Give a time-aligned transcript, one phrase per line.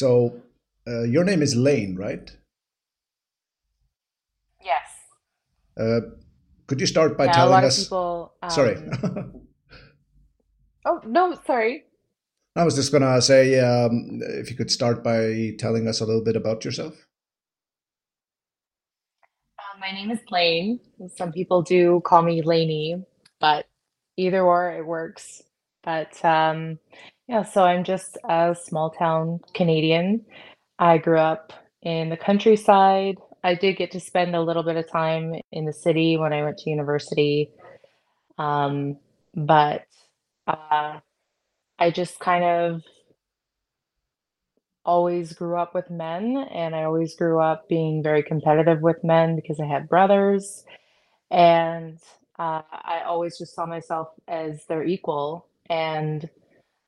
[0.00, 0.40] So
[0.88, 2.34] uh, your name is Layne, right?
[4.62, 4.88] Yes.
[5.78, 6.00] Uh,
[6.66, 7.76] could you start by Yeah, a lot telling of us?
[7.76, 8.34] people.
[8.48, 8.90] Sorry, Um,
[10.84, 11.84] oh no, sorry.
[12.56, 16.24] I was just gonna say um, if you could start by telling us a little
[16.24, 17.06] bit about yourself.
[19.58, 20.80] Uh, my name is Layne.
[21.16, 23.04] Some people do call me Laney,
[23.40, 23.66] but
[24.16, 25.42] either or it works.
[25.82, 26.78] But um,
[27.30, 30.26] yeah, so I'm just a small town Canadian.
[30.80, 33.18] I grew up in the countryside.
[33.44, 36.44] I did get to spend a little bit of time in the city when I
[36.44, 37.52] went to university.
[38.38, 38.98] Um,
[39.34, 39.84] but
[40.46, 41.00] uh,
[41.78, 42.82] I just kind of
[44.84, 49.36] always grew up with men, and I always grew up being very competitive with men
[49.36, 50.64] because I had brothers,
[51.30, 51.98] and
[52.38, 55.46] uh, I always just saw myself as their equal.
[55.70, 56.28] And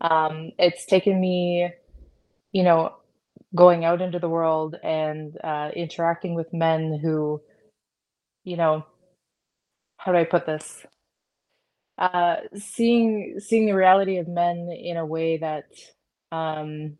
[0.02, 1.70] um, it's taken me,
[2.52, 2.96] you know,
[3.54, 7.40] going out into the world and uh, interacting with men who,
[8.44, 8.86] you know,
[9.98, 10.86] how do I put this?
[11.98, 15.66] Uh, seeing seeing the reality of men in a way that
[16.32, 16.98] um,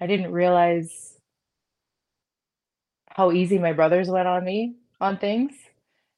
[0.00, 1.16] I didn't realize
[3.08, 5.52] how easy my brothers went on me on things.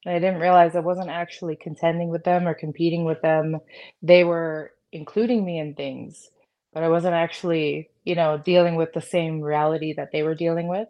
[0.05, 3.59] And I didn't realize I wasn't actually contending with them or competing with them.
[4.01, 6.29] They were including me in things,
[6.73, 10.69] but I wasn't actually, you know, dealing with the same reality that they were dealing
[10.69, 10.89] with.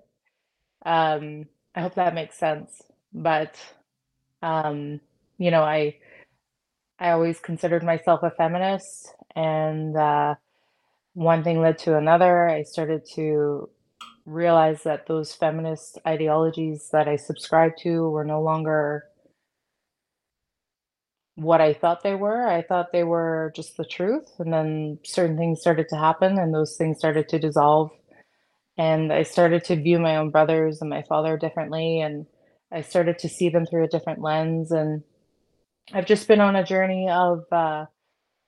[0.86, 2.81] Um, I hope that makes sense.
[3.14, 3.58] But
[4.42, 5.02] um,
[5.40, 5.98] you know, I
[7.00, 10.35] I always considered myself a feminist, and uh,
[11.14, 12.50] one thing led to another.
[12.50, 13.70] I started to
[14.25, 19.06] realize that those feminist ideologies that I subscribed to were no longer
[21.44, 22.48] what I thought they were.
[22.48, 24.31] I thought they were just the truth.
[24.40, 27.92] And then certain things started to happen, and those things started to dissolve.
[28.78, 32.02] And I started to view my own brothers and my father differently.
[32.02, 32.26] And
[32.72, 34.72] I started to see them through a different lens.
[34.72, 35.03] And
[35.94, 37.86] I've just been on a journey of, uh,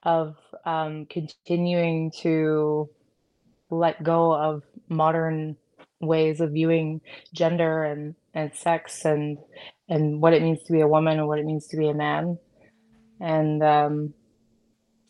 [0.02, 2.88] of um, continuing to
[3.70, 5.56] let go of modern
[6.00, 7.00] ways of viewing
[7.32, 9.38] gender and, and sex and
[9.88, 11.94] and what it means to be a woman and what it means to be a
[11.94, 12.38] man.
[13.20, 14.14] And um,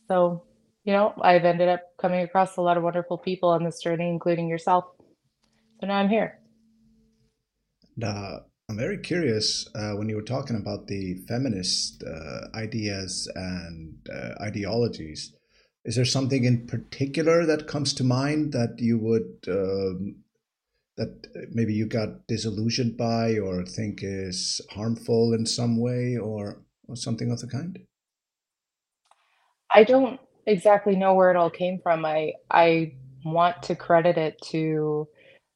[0.09, 0.45] so,
[0.85, 4.09] you know, I've ended up coming across a lot of wonderful people on this journey,
[4.09, 4.85] including yourself.
[5.81, 6.41] So now I'm here.
[8.03, 13.97] Uh, I'm very curious uh, when you were talking about the feminist uh, ideas and
[14.13, 15.35] uh, ideologies.
[15.85, 20.17] Is there something in particular that comes to mind that you would um,
[20.97, 26.97] that maybe you got disillusioned by or think is harmful in some way or, or
[26.97, 27.81] something of the kind?
[29.77, 32.07] I don't exactly know where it all came from.
[32.07, 32.95] I I
[33.25, 35.09] want to credit it to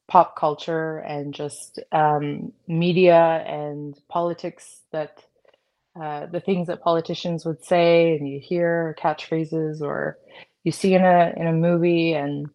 [0.08, 5.24] pop culture and just um, media and politics that
[6.00, 10.18] uh, the things that politicians would say and you hear catchphrases or
[10.64, 12.50] you see in a in a movie and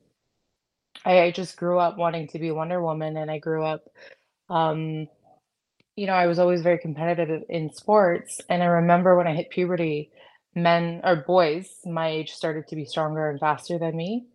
[1.05, 3.85] I, I just grew up wanting to be Wonder Woman and I grew up
[4.49, 5.07] um,
[5.97, 9.51] you know, I was always very competitive in sports and I remember when I hit
[9.51, 10.11] puberty,
[10.55, 14.25] men or boys my age started to be stronger and faster than me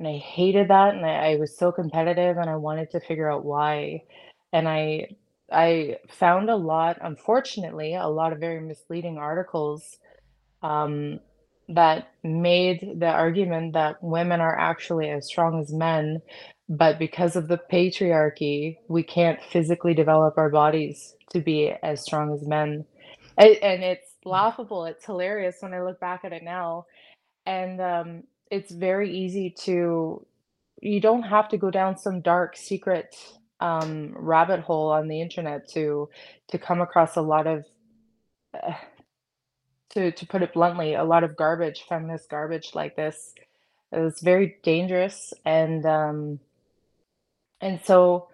[0.00, 3.30] and I hated that, and I I was so competitive, and I wanted to figure
[3.32, 4.04] out why.
[4.52, 5.08] And I
[5.52, 9.98] I found a lot, unfortunately, a lot of very misleading articles
[10.62, 11.20] um,
[11.68, 16.22] that made the argument that women are actually as strong as men,
[16.68, 22.34] but because of the patriarchy, we can't physically develop our bodies to be as strong
[22.34, 22.86] as men.
[23.38, 26.86] A- And it's laughable, it's hilarious when I look back at it now.
[27.46, 30.26] And um, it's very easy to
[30.82, 33.14] you don't have to go down some dark secret
[33.60, 36.08] um, rabbit hole on the internet to
[36.48, 37.64] to come across a lot of
[38.54, 38.72] uh,
[39.90, 43.34] to to put it bluntly, a lot of garbage, feminist garbage like this.
[43.92, 46.40] It's very dangerous, and um,
[47.60, 48.28] and so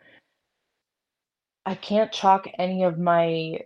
[1.65, 3.61] I can't chalk any of my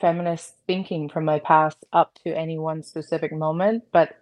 [0.00, 4.16] feminist thinking from my past up to any one specific moment, but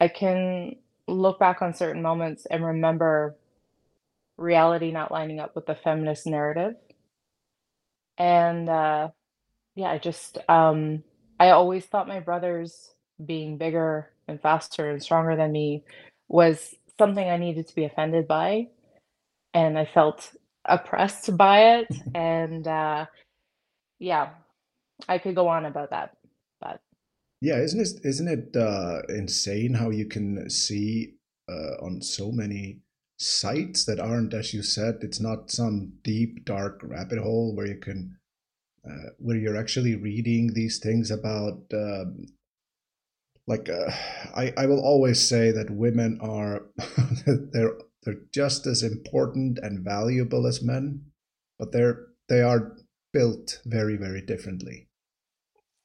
[0.00, 0.76] I can
[1.06, 3.36] look back on certain moments and remember
[4.36, 6.74] reality not lining up with the feminist narrative.
[8.16, 9.08] And uh,
[9.74, 11.02] yeah, I just um,
[11.38, 12.92] I always thought my brothers
[13.24, 15.84] being bigger and faster and stronger than me
[16.28, 18.68] was something I needed to be offended by,
[19.54, 20.32] and I felt
[20.64, 21.88] oppressed by it.
[22.14, 23.06] And uh,
[23.98, 24.30] yeah,
[25.06, 26.16] I could go on about that,
[26.60, 26.80] but
[27.40, 31.14] Yeah, isn't it isn't it uh, insane how you can see
[31.48, 32.80] uh, on so many
[33.18, 37.76] sites that aren't, as you said, it's not some deep, dark rabbit hole where you
[37.76, 38.16] can,
[38.88, 41.62] uh, where you're actually reading these things about.
[41.72, 42.26] Um,
[43.46, 43.90] like uh,
[44.36, 46.66] I, I will always say that women are
[47.26, 51.06] they're they're just as important and valuable as men,
[51.58, 52.76] but they're they are
[53.12, 54.87] built very very differently,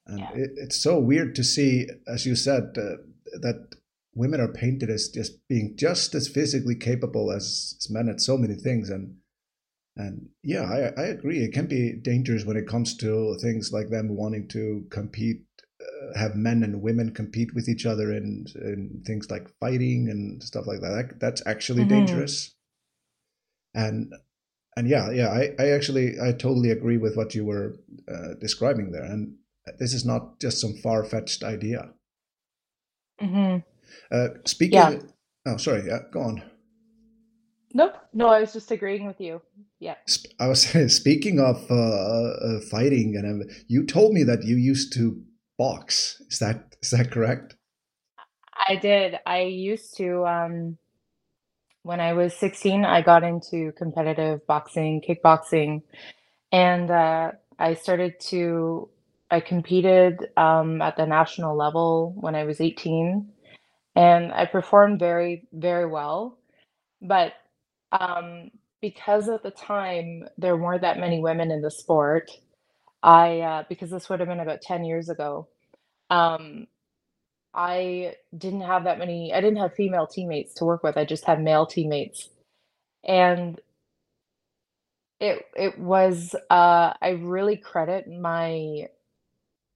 [0.06, 0.32] and yeah.
[0.34, 2.98] it, it's so weird to see, as you said, uh,
[3.42, 3.76] that
[4.16, 8.38] women are painted as just being just as physically capable as, as men at so
[8.38, 8.90] many things.
[8.90, 9.18] And
[9.96, 11.44] and yeah I, I agree.
[11.44, 15.44] It can be dangerous when it comes to things like them wanting to compete
[15.82, 20.42] uh, have men and women compete with each other in, in things like fighting and
[20.42, 22.06] stuff like that, that that's actually mm-hmm.
[22.06, 22.56] dangerous.
[23.74, 24.14] And
[24.76, 27.76] and yeah yeah I, I actually i totally agree with what you were
[28.12, 29.04] uh, describing there.
[29.04, 29.36] And
[29.80, 31.90] this is not just some far-fetched idea
[33.22, 33.60] mm-hmm.
[34.12, 34.74] Uh, speaking.
[34.74, 35.00] Yeah.
[35.46, 35.88] Oh, sorry.
[35.88, 36.44] Yeah, go on.
[37.74, 37.96] Nope.
[38.14, 39.42] No, I was just agreeing with you.
[39.80, 39.96] Yeah.
[40.40, 40.62] I was
[40.96, 45.22] speaking of uh, uh, fighting, and you told me that you used to
[45.58, 46.22] box.
[46.30, 47.56] Is that is that correct?
[48.68, 49.16] I did.
[49.26, 50.26] I used to.
[50.26, 50.78] Um,
[51.82, 55.82] when I was 16, I got into competitive boxing, kickboxing,
[56.52, 58.90] and uh, I started to.
[59.34, 63.30] I competed um, at the national level when I was 18
[63.96, 66.40] and I performed very, very well.
[67.02, 67.34] But
[67.92, 68.52] um,
[68.82, 72.32] because at the time there weren't that many women in the sport,
[73.04, 75.48] I uh, because this would have been about 10 years ago,
[76.10, 76.68] um,
[77.54, 79.34] I didn't have that many.
[79.34, 80.98] I didn't have female teammates to work with.
[80.98, 82.30] I just had male teammates,
[83.08, 83.62] and
[85.20, 86.36] it it was.
[86.50, 88.88] Uh, I really credit my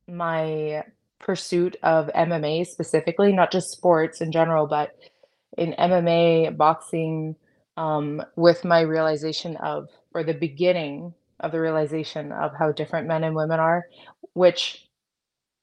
[0.08, 0.84] my
[1.20, 4.96] pursuit of MMA specifically, not just sports in general, but
[5.58, 7.36] in MMA, boxing,
[7.76, 13.24] um, with my realization of, or the beginning of the realization of how different men
[13.24, 13.86] and women are,
[14.34, 14.88] which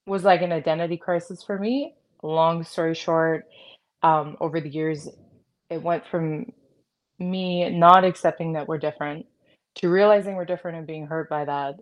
[0.07, 1.95] was like an identity crisis for me.
[2.23, 3.47] Long story short,
[4.03, 5.09] um, over the years,
[5.71, 6.53] it went from
[7.19, 9.27] me not accepting that we're different
[9.77, 11.75] to realizing we're different and being hurt by that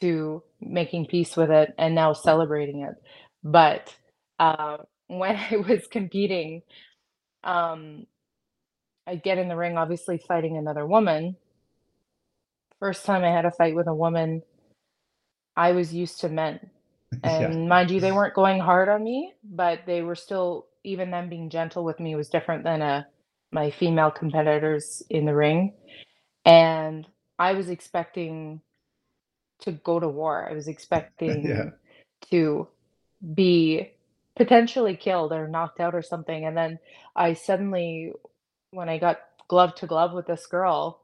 [0.00, 2.94] to making peace with it and now celebrating it.
[3.42, 3.94] But
[4.38, 6.62] uh, when I was competing,
[7.42, 8.06] um,
[9.06, 11.36] I'd get in the ring, obviously fighting another woman.
[12.80, 14.42] First time I had a fight with a woman,
[15.56, 16.60] I was used to men.
[17.22, 17.68] And yeah.
[17.68, 21.48] mind you, they weren't going hard on me, but they were still, even them being
[21.48, 23.02] gentle with me was different than a, uh,
[23.52, 25.74] my female competitors in the ring.
[26.44, 27.06] And
[27.38, 28.60] I was expecting
[29.64, 30.48] to go to war.
[30.48, 31.70] I was expecting yeah.
[32.30, 32.68] to
[33.34, 33.90] be
[34.36, 36.44] potentially killed or knocked out or something.
[36.44, 36.78] And then
[37.14, 38.12] I suddenly,
[38.70, 41.00] when I got glove to glove with this girl,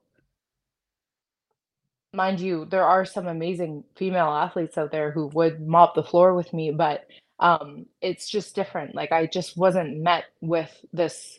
[2.13, 6.35] mind you, there are some amazing female athletes out there who would mop the floor
[6.35, 7.07] with me, but
[7.39, 8.95] um, it's just different.
[8.95, 11.39] Like I just wasn't met with this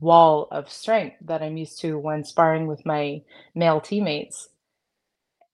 [0.00, 3.22] wall of strength that I'm used to when sparring with my
[3.54, 4.48] male teammates.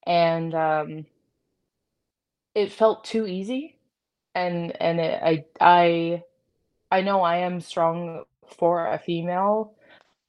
[0.06, 1.06] And um,
[2.54, 3.76] it felt too easy.
[4.34, 6.22] And and it, I I
[6.90, 8.24] I know I am strong
[8.58, 9.74] for a female,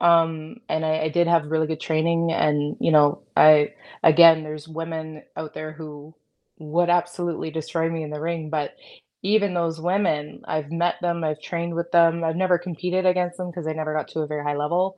[0.01, 4.67] um, and I, I did have really good training, and you know I again there's
[4.67, 6.15] women out there who
[6.59, 8.75] would absolutely destroy me in the ring, but
[9.23, 13.49] even those women, I've met them, I've trained with them, I've never competed against them
[13.51, 14.97] because I never got to a very high level,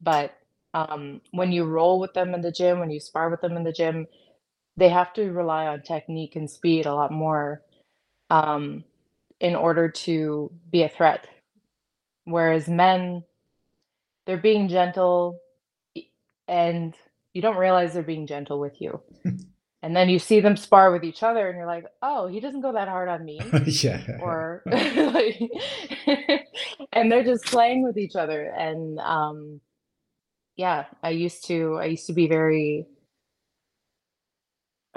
[0.00, 0.32] but
[0.74, 3.64] um, when you roll with them in the gym, when you spar with them in
[3.64, 4.06] the gym,
[4.76, 7.62] they have to rely on technique and speed a lot more
[8.30, 8.84] um,
[9.40, 11.26] in order to be a threat.
[12.24, 13.24] Whereas men,
[14.26, 15.40] they're being gentle
[16.46, 16.94] and
[17.32, 19.00] you don't realize they're being gentle with you.
[19.82, 22.60] and then you see them spar with each other and you're like, oh, he doesn't
[22.60, 23.40] go that hard on me.
[23.66, 24.18] yeah.
[24.20, 25.40] Or like,
[26.92, 28.44] and they're just playing with each other.
[28.56, 29.60] And um,
[30.58, 32.88] yeah, I used to, I used to be very,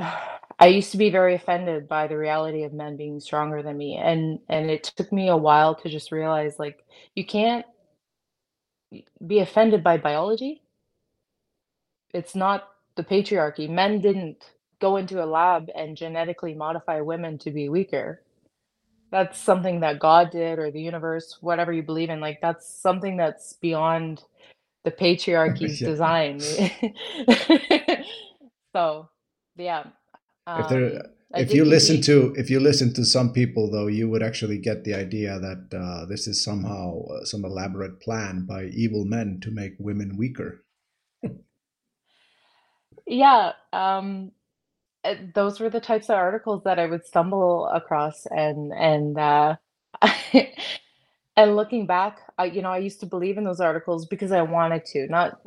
[0.60, 3.98] I used to be very offended by the reality of men being stronger than me,
[3.98, 7.66] and and it took me a while to just realize, like, you can't
[9.28, 10.64] be offended by biology.
[12.14, 13.70] It's not the patriarchy.
[13.70, 14.44] Men didn't
[14.82, 18.24] go into a lab and genetically modify women to be weaker.
[19.12, 23.18] That's something that God did or the universe, whatever you believe in, like, that's something
[23.18, 24.24] that's beyond
[24.84, 26.40] the patriarchy's design.
[28.74, 29.10] So,
[29.58, 29.88] yeah.
[30.48, 31.02] if there um,
[31.36, 34.84] if you listen to if you listen to some people though you would actually get
[34.84, 39.52] the idea that uh, this is somehow uh, some elaborate plan by evil men to
[39.52, 40.64] make women weaker
[43.08, 44.32] yeah um,
[45.04, 49.56] eh, those were the types of articles that i would stumble across and and uh,
[51.38, 54.42] and looking back I, you know i used to believe in those articles because i
[54.42, 55.42] wanted to not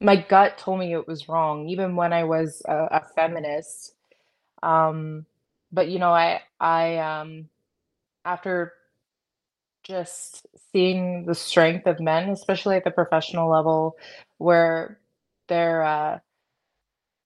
[0.00, 3.94] my gut told me it was wrong even when i was a, a feminist
[4.62, 5.26] um,
[5.72, 7.48] but you know, I I um
[8.24, 8.74] after
[9.84, 13.96] just seeing the strength of men, especially at the professional level,
[14.38, 15.00] where
[15.48, 16.18] they're uh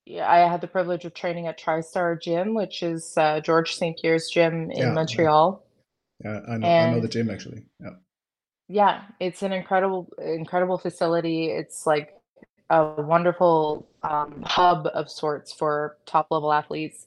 [0.07, 4.31] yeah, I had the privilege of training at TriStar Gym, which is uh, Georges St-Pierre's
[4.31, 5.66] gym in yeah, Montreal.
[6.25, 6.67] Yeah, I know.
[6.67, 7.65] And, I know the gym actually.
[7.81, 7.91] Yeah.
[8.69, 11.47] Yeah, it's an incredible, incredible facility.
[11.51, 12.15] It's like
[12.71, 17.07] a wonderful um, hub of sorts for top level athletes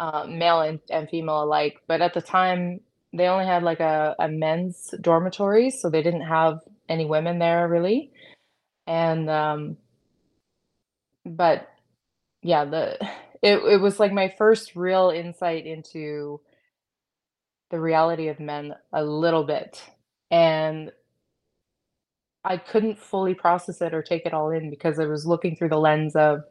[0.00, 1.78] uh, male and, and female alike.
[1.86, 2.80] But at the time,
[3.12, 7.68] they only had like a, a men's dormitory, so they didn't have any women there
[7.68, 8.12] really.
[8.86, 9.76] And um,
[11.24, 11.68] but
[12.42, 12.98] yeah, the
[13.42, 16.40] it it was like my first real insight into
[17.70, 19.82] the reality of men a little bit.
[20.30, 20.92] And
[22.44, 25.68] I couldn't fully process it or take it all in because I was looking through
[25.70, 26.44] the lens of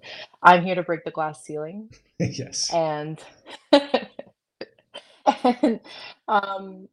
[0.44, 1.90] I'm here to break the glass ceiling.
[2.20, 2.72] yes.
[2.74, 3.20] And
[5.44, 5.80] and
[6.28, 6.88] um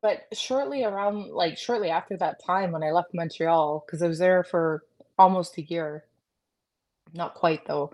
[0.00, 4.18] but shortly around like shortly after that time when I left Montreal because I was
[4.18, 4.84] there for
[5.18, 6.04] almost a year.
[7.12, 7.92] Not quite though.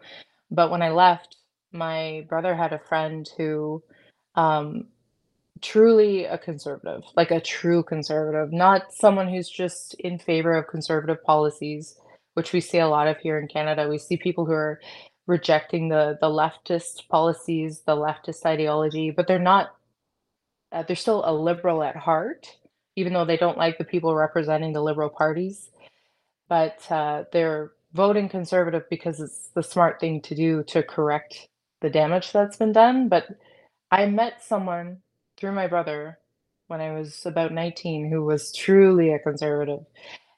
[0.50, 1.37] But when I left,
[1.73, 3.83] my brother had a friend who
[4.37, 4.87] um
[5.62, 11.23] truly a conservative, like a true conservative, not someone who's just in favor of conservative
[11.25, 11.97] policies,
[12.35, 13.88] which we see a lot of here in Canada.
[13.88, 14.81] We see people who are
[15.26, 19.75] rejecting the the leftist policies, the leftist ideology, but they're not
[20.73, 22.57] uh, they're still a liberal at heart,
[22.97, 25.71] even though they don't like the people representing the liberal parties.
[26.49, 31.49] But uh, they're voting conservative because it's the smart thing to do to correct
[31.81, 33.09] the damage that's been done.
[33.09, 33.29] But
[33.90, 34.99] I met someone
[35.40, 36.18] through my brother
[36.68, 39.87] when I was about 19 who was truly a conservative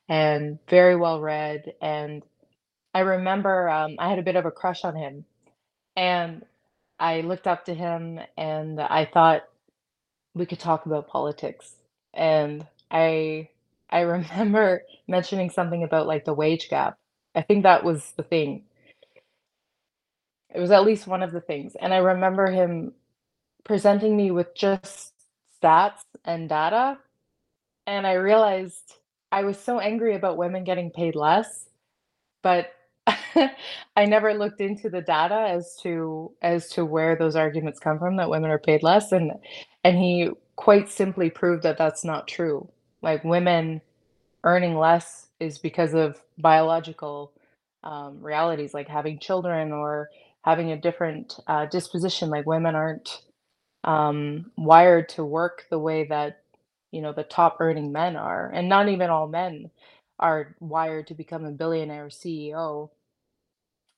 [0.08, 1.74] and very well read.
[1.82, 2.24] And
[2.94, 5.26] I remember um, I had a bit of a crush on him.
[5.96, 6.44] And
[7.00, 9.44] I looked up to him and I thought
[10.34, 11.74] we could talk about politics.
[12.14, 13.48] And I
[13.90, 16.98] I remember mentioning something about like the wage gap.
[17.34, 18.64] I think that was the thing.
[20.54, 21.74] It was at least one of the things.
[21.80, 22.92] And I remember him
[23.64, 25.12] presenting me with just
[25.62, 26.98] stats and data.
[27.86, 28.94] And I realized
[29.32, 31.68] I was so angry about women getting paid less,
[32.42, 32.68] but
[33.08, 38.16] I never looked into the data as to as to where those arguments come from
[38.16, 39.32] that women are paid less and
[39.84, 42.68] and he quite simply proved that that's not true.
[43.02, 43.80] Like women
[44.44, 47.32] earning less is because of biological
[47.84, 50.10] um, realities like having children or
[50.42, 53.22] having a different uh, disposition like women aren't
[53.84, 56.42] um, wired to work the way that
[56.90, 59.70] you know the top earning men are, and not even all men
[60.18, 62.90] are wired to become a billionaire CEO.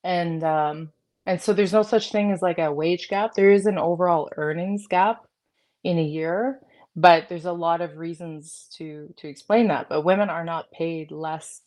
[0.03, 0.91] And um,
[1.25, 3.33] and so there's no such thing as like a wage gap.
[3.35, 5.25] There is an overall earnings gap
[5.83, 6.61] in a year,
[6.95, 9.89] but there's a lot of reasons to to explain that.
[9.89, 11.61] But women are not paid less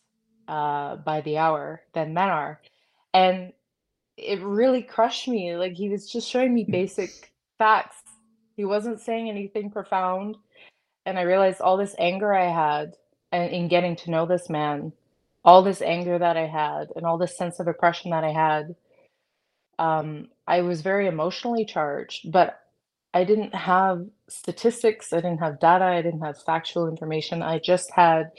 [0.48, 2.62] uh, by the hour than men are,
[3.14, 3.52] and
[4.18, 5.56] it really crushed me.
[5.56, 8.02] Like he was just showing me basic facts
[8.58, 10.36] he wasn't saying anything profound.
[11.06, 12.94] And I realized all this anger I had
[13.32, 14.92] in getting to know this man,
[15.44, 18.74] all this anger that I had and all this sense of oppression that I had,
[19.78, 22.58] um, I was very emotionally charged, but
[23.14, 27.42] I didn't have statistics, I didn't have data, I didn't have factual information.
[27.42, 28.32] I just had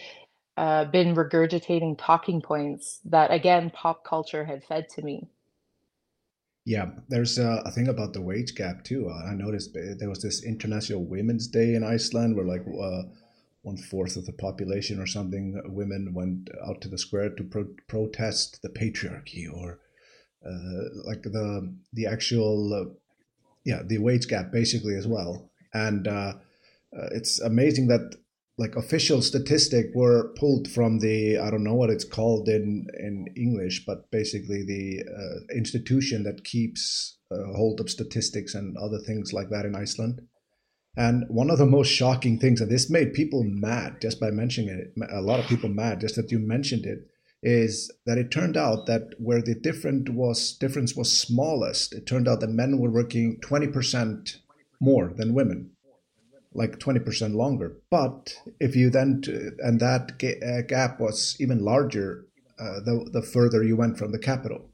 [0.58, 5.30] uh, been regurgitating talking points that, again, pop culture had fed to me.
[6.70, 9.10] Yeah, there's uh, a thing about the wage gap too.
[9.10, 13.10] Uh, I noticed there was this International Women's Day in Iceland where like uh,
[13.64, 17.44] one fourth of the population or something uh, women went out to the square to
[17.44, 19.80] pro- protest the patriarchy or
[20.46, 22.94] uh, like the the actual uh,
[23.66, 25.50] yeah the wage gap basically as well.
[25.74, 26.08] And
[26.94, 28.14] it's amazing that
[28.60, 33.28] like official statistic were pulled from the I don't know what it's called in in
[33.36, 39.32] English, but basically the uh, institution that keeps uh, hold of statistics and other things
[39.32, 40.22] like that in Iceland.
[40.98, 44.70] And one of the most shocking things, and this made people mad just by mentioning
[44.70, 47.08] it, a lot of people mad just that you mentioned it,
[47.42, 52.28] is that it turned out that where the different was difference was smallest, it turned
[52.28, 54.36] out that men were working 20%
[54.82, 55.72] more than women,
[56.53, 57.77] like 20% longer.
[57.89, 59.24] But if you then,
[59.60, 60.12] and that
[60.44, 62.25] uh, gap was even larger
[62.60, 64.70] uh, the, the further you went from the capital.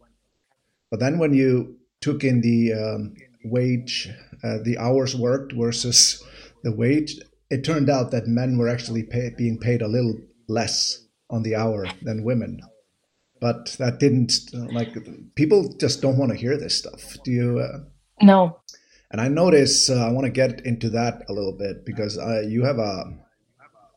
[0.90, 3.14] But then when you took in the um,
[3.44, 4.10] wage,
[4.44, 6.24] uh, the hours worked versus
[6.64, 10.16] the wage, it turned out that men were actually pay, being paid a little
[10.48, 12.62] less on the hour than women.
[13.40, 14.96] But that didn't like
[15.36, 17.18] people just don't want to hear this stuff.
[17.24, 17.60] Do you?
[17.60, 17.80] Uh,
[18.22, 18.62] no.
[19.12, 22.42] And I notice uh, I want to get into that a little bit because uh,
[22.42, 23.18] you have a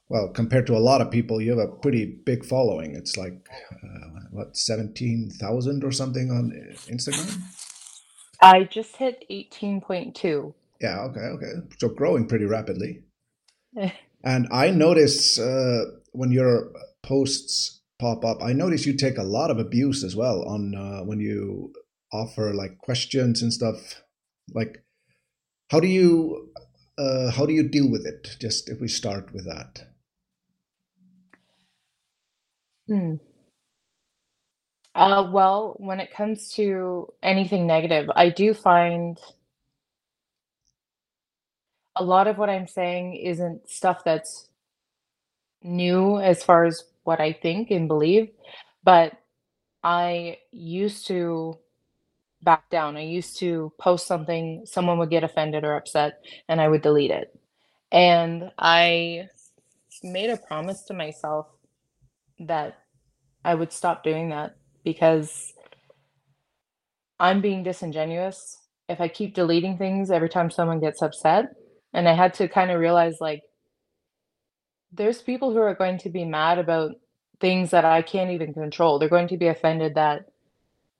[0.09, 2.95] well compared to a lot of people, you have a pretty big following.
[2.95, 6.53] It's like uh, what seventeen thousand or something on
[6.88, 7.41] Instagram.
[8.41, 10.55] I just hit eighteen point two.
[10.81, 11.00] Yeah.
[11.00, 11.21] Okay.
[11.21, 11.53] Okay.
[11.79, 13.03] So growing pretty rapidly.
[14.25, 16.73] and I notice uh, when your
[17.03, 21.05] posts pop up, I notice you take a lot of abuse as well on uh,
[21.05, 21.73] when you
[22.12, 24.03] offer like questions and stuff.
[24.55, 24.85] Like,
[25.70, 26.50] how do you
[26.98, 28.37] uh, how do you deal with it?
[28.40, 29.84] Just if we start with that.
[32.88, 33.16] Hmm.
[34.94, 39.18] Uh, well, when it comes to anything negative, I do find
[41.96, 44.48] a lot of what I'm saying isn't stuff that's
[45.62, 48.30] new as far as what I think and believe,
[48.84, 49.14] but
[49.84, 51.58] I used to
[52.42, 52.97] back down.
[52.97, 57.11] I used to post something, someone would get offended or upset, and I would delete
[57.11, 57.38] it.
[57.90, 59.28] And I
[60.02, 61.47] made a promise to myself
[62.40, 62.78] that
[63.45, 65.52] I would stop doing that because
[67.18, 71.54] I'm being disingenuous if I keep deleting things every time someone gets upset.
[71.92, 73.42] And I had to kind of realize like
[74.92, 76.92] there's people who are going to be mad about
[77.40, 78.98] things that I can't even control.
[78.98, 80.27] They're going to be offended that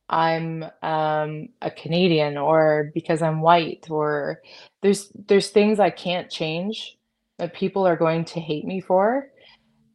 [0.09, 4.41] I'm um, a Canadian or because I'm white or
[4.83, 6.97] there's there's things I can't change
[7.39, 9.31] that people are going to hate me for.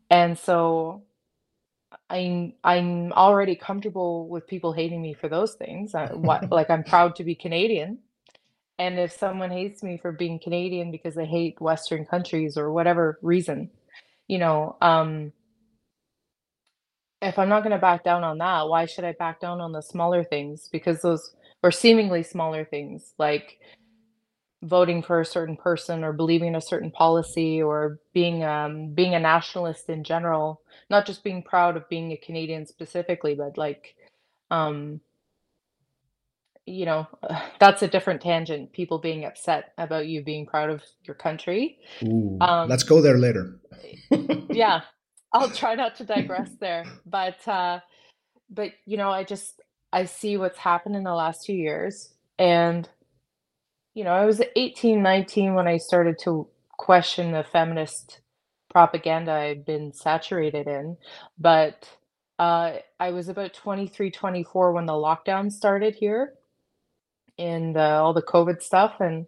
[0.10, 1.04] And so
[2.10, 5.96] I'm I'm already comfortable with people hating me for those things.
[5.96, 8.00] I, what, like I'm proud to be Canadian.
[8.80, 13.20] And if someone hates me for being Canadian because they hate Western countries or whatever
[13.22, 13.70] reason,
[14.28, 15.32] you know, um,
[17.24, 19.72] if I'm not going to back down on that, why should I back down on
[19.72, 20.70] the smaller things?
[20.72, 21.34] Because those,
[21.64, 23.60] or seemingly smaller things, like
[24.64, 29.20] voting for a certain person or believing a certain policy or being um, being a
[29.20, 33.96] nationalist in general, not just being proud of being a Canadian specifically, but like,
[34.52, 35.02] um,
[36.66, 37.08] you know,
[37.60, 38.72] that's a different tangent.
[38.74, 41.80] People being upset about you being proud of your country.
[42.04, 43.60] Ooh, um, let's go there later.
[44.50, 44.82] yeah,
[45.34, 47.80] I'll try not to digress there, but uh,
[48.50, 49.62] but you know, I just
[49.94, 52.90] I see what's happened in the last two years, and
[53.96, 58.22] you know, I was 18, 19 when I started to question the feminist
[58.72, 60.98] propaganda I'd been saturated in.
[61.40, 61.90] But
[62.40, 66.36] uh, I was about 23, 24 when the lockdown started here
[67.40, 68.96] and uh, all the COVID stuff.
[69.02, 69.28] And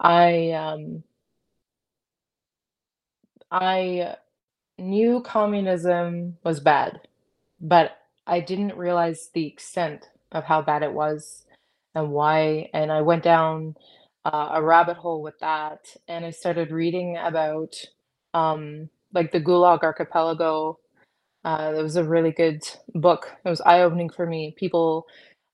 [0.00, 1.04] I, um,
[3.50, 4.16] I
[4.78, 7.00] knew communism was bad,
[7.60, 11.44] but I didn't realize the extent of how bad it was
[11.94, 12.70] and why.
[12.72, 13.76] And I went down
[14.24, 17.74] uh, a rabbit hole with that, and I started reading about
[18.34, 20.78] um, like the Gulag Archipelago.
[21.44, 22.62] Uh, it was a really good
[22.94, 23.32] book.
[23.44, 24.54] It was eye opening for me.
[24.56, 25.06] People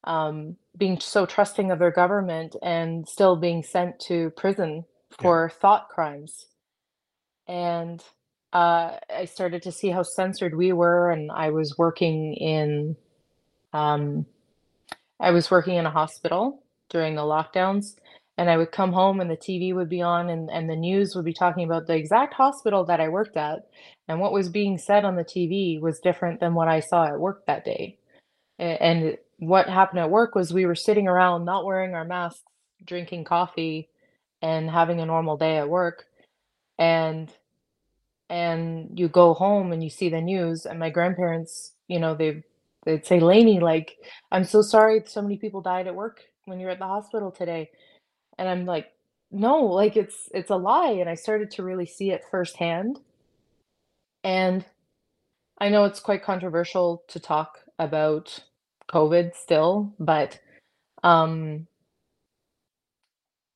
[0.05, 4.85] um, being so trusting of their government and still being sent to prison
[5.21, 5.59] for yeah.
[5.61, 6.47] thought crimes.
[7.47, 8.03] And
[8.55, 12.97] uh, I started to see how censored we were, and I was working in,
[13.73, 14.27] um,
[15.19, 17.97] I was working in a hospital during the lockdowns,
[18.39, 21.15] and I would come home and the TV would be on and, and the news
[21.15, 23.67] would be talking about the exact hospital that I worked at.
[24.09, 27.19] And what was being said on the TV was different than what I saw at
[27.19, 27.99] work that day.
[28.59, 32.43] And what happened at work was we were sitting around not wearing our masks,
[32.85, 33.89] drinking coffee,
[34.43, 36.05] and having a normal day at work.
[36.79, 37.33] And
[38.31, 42.43] and you go home and you see the news and my grandparents, you know, they
[42.85, 43.97] they'd say, Lainey, like,
[44.31, 47.71] I'm so sorry so many people died at work when you're at the hospital today
[48.39, 48.93] and I'm like,
[49.31, 50.93] no, like it's it's a lie.
[50.93, 53.01] And I started to really see it firsthand.
[54.23, 54.65] And
[55.59, 58.39] I know it's quite controversial to talk about
[58.89, 60.39] COVID still, but
[61.03, 61.67] um,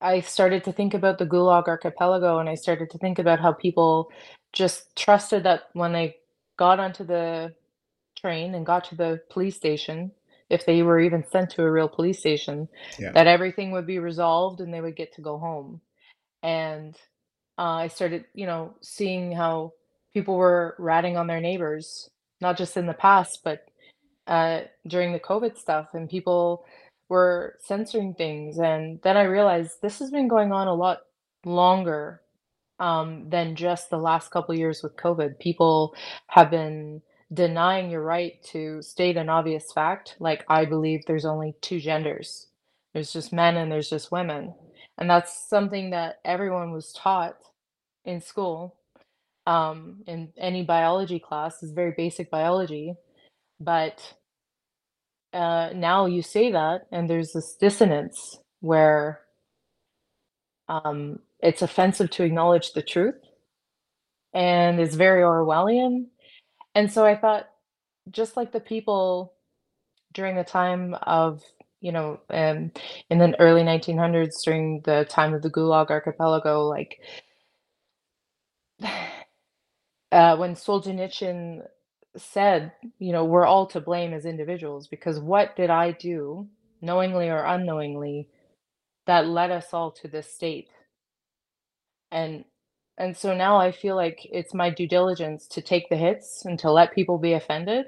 [0.00, 3.52] I started to think about the Gulag Archipelago and I started to think about how
[3.52, 4.10] people
[4.52, 6.16] just trusted that when they
[6.56, 7.54] got onto the
[8.16, 10.10] train and got to the police station,
[10.50, 13.12] if they were even sent to a real police station, Yeah.
[13.12, 15.80] that everything would be resolved and they would get to go home.
[16.42, 16.96] And
[17.58, 19.72] uh, I started, you know, seeing how
[20.14, 22.08] people were ratting on their neighbors,
[22.40, 23.66] not just in the past, but
[24.26, 26.64] uh, during the COVID stuff, and people
[27.08, 28.58] were censoring things.
[28.58, 31.00] And then I realized this has been going on a lot
[31.44, 32.22] longer
[32.80, 35.38] um, than just the last couple years with COVID.
[35.38, 35.94] People
[36.28, 41.54] have been denying your right to state an obvious fact, like I believe there's only
[41.60, 42.48] two genders.
[42.94, 44.54] There's just men and there's just women.
[44.98, 47.36] And that's something that everyone was taught
[48.04, 48.76] in school,
[49.46, 52.94] um, in any biology class is very basic biology.
[53.60, 54.14] But
[55.32, 59.20] uh, now you say that, and there's this dissonance where
[60.68, 63.16] um, it's offensive to acknowledge the truth,
[64.34, 66.06] and it's very Orwellian.
[66.74, 67.48] And so I thought,
[68.10, 69.34] just like the people
[70.14, 71.42] during the time of,
[71.80, 72.72] you know, um,
[73.10, 77.00] in the early 1900s, during the time of the Gulag Archipelago, like
[80.12, 81.62] uh, when Solzhenitsyn
[82.16, 86.48] said, you know, we're all to blame as individuals because what did I do,
[86.82, 88.28] knowingly or unknowingly,
[89.06, 90.68] that led us all to this state?
[92.12, 92.44] And
[92.98, 96.58] and so now I feel like it's my due diligence to take the hits and
[96.60, 97.86] to let people be offended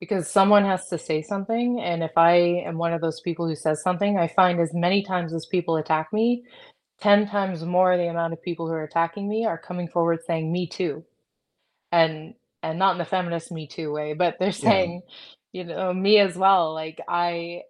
[0.00, 1.80] because someone has to say something.
[1.80, 2.34] And if I
[2.66, 5.76] am one of those people who says something, I find as many times as people
[5.76, 6.44] attack me,
[7.00, 10.52] 10 times more the amount of people who are attacking me are coming forward saying
[10.52, 11.04] me too.
[11.92, 14.86] And and not in the feminist me too way, but they're Yeah.
[14.86, 15.02] saying,
[15.52, 16.74] you know, me as well.
[16.74, 17.62] Like I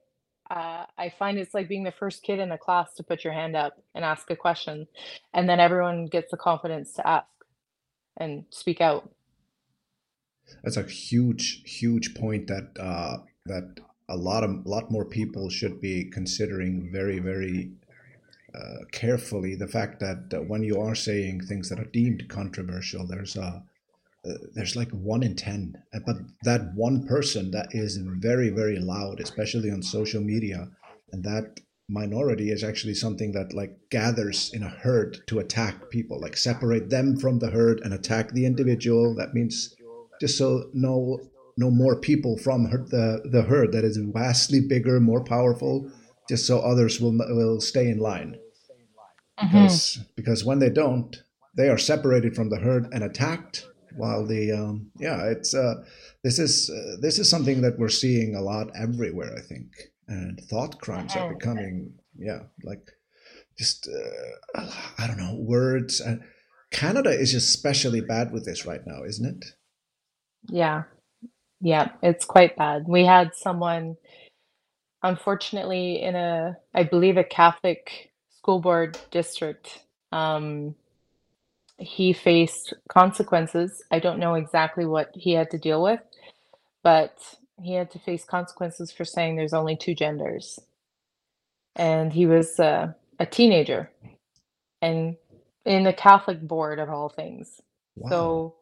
[0.51, 3.33] uh, I find it's like being the first kid in the class to put your
[3.33, 4.87] hand up and ask a question,
[5.35, 7.27] and then everyone gets the confidence to ask
[8.17, 9.11] and speak out.
[10.63, 15.51] That's a huge, huge point that uh, that a lot of a lot more people
[15.51, 17.73] should be considering very, very
[18.55, 19.55] uh, carefully.
[19.55, 23.63] The fact that uh, when you are saying things that are deemed controversial, there's a
[24.27, 28.79] uh, there's like one in ten, Uh, but that one person that is very, very
[28.79, 30.71] loud, especially on social media,
[31.13, 36.21] and that minority is actually something that like gathers in a herd to attack people,
[36.21, 39.15] like separate them from the herd and attack the individual.
[39.15, 39.75] That means
[40.21, 41.21] just so no
[41.57, 45.91] no more people from her, the the herd that is vastly bigger, more powerful,
[46.29, 48.39] just so others will will stay in line
[49.39, 51.23] hmm because because when they don't,
[51.55, 53.68] they are separated from the herd and attacked.
[53.97, 55.85] While the um, yeah, it's uh,
[56.23, 59.35] this is uh, this is something that we're seeing a lot everywhere.
[59.37, 59.69] I think,
[60.09, 62.91] and thought crimes are hmm becoming yeah, like
[63.59, 64.67] just uh,
[64.99, 66.01] I don't know words.
[66.01, 66.23] And
[66.71, 69.45] Canada is especially bad with this right now, isn't it?
[70.51, 70.85] Yeah,
[71.61, 72.85] yeah, it's quite bad.
[72.87, 73.97] We had someone,
[75.03, 79.85] unfortunately, in a, I believe, a Catholic school board district.
[80.13, 80.75] Um,
[81.79, 83.83] he faced consequences.
[83.91, 86.01] I don't know exactly what he had to deal with,
[86.83, 87.17] but
[87.63, 90.59] he had to face consequences for saying there's only two genders.
[91.77, 93.91] And he was uh, a teenager
[94.83, 95.17] and
[95.65, 97.61] in the Catholic board of all things.
[97.97, 98.11] Wow.
[98.11, 98.55] So,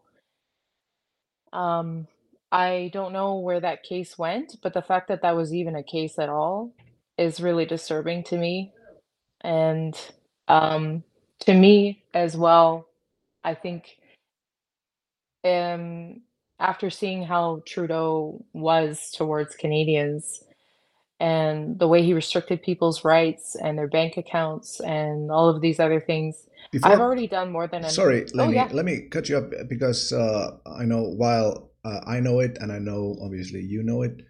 [1.52, 2.06] um,
[2.52, 5.82] I don't know where that case went, but the fact that that was even a
[5.82, 6.72] case at all
[7.18, 8.72] is really disturbing to me.
[9.42, 9.96] And
[10.48, 11.04] um,
[11.40, 12.86] to me as well,
[13.46, 13.96] I think
[15.44, 16.22] um,
[16.58, 20.42] after seeing how Trudeau was towards Canadians
[21.20, 25.78] and the way he restricted people's rights and their bank accounts and all of these
[25.80, 26.48] other things,
[26.82, 27.90] I've already done more than an.
[27.90, 28.68] Sorry, Oh, Lenny, yeah.
[28.72, 32.72] let me cut you up because uh, I know while uh, I know it and
[32.72, 34.22] I know obviously you know it,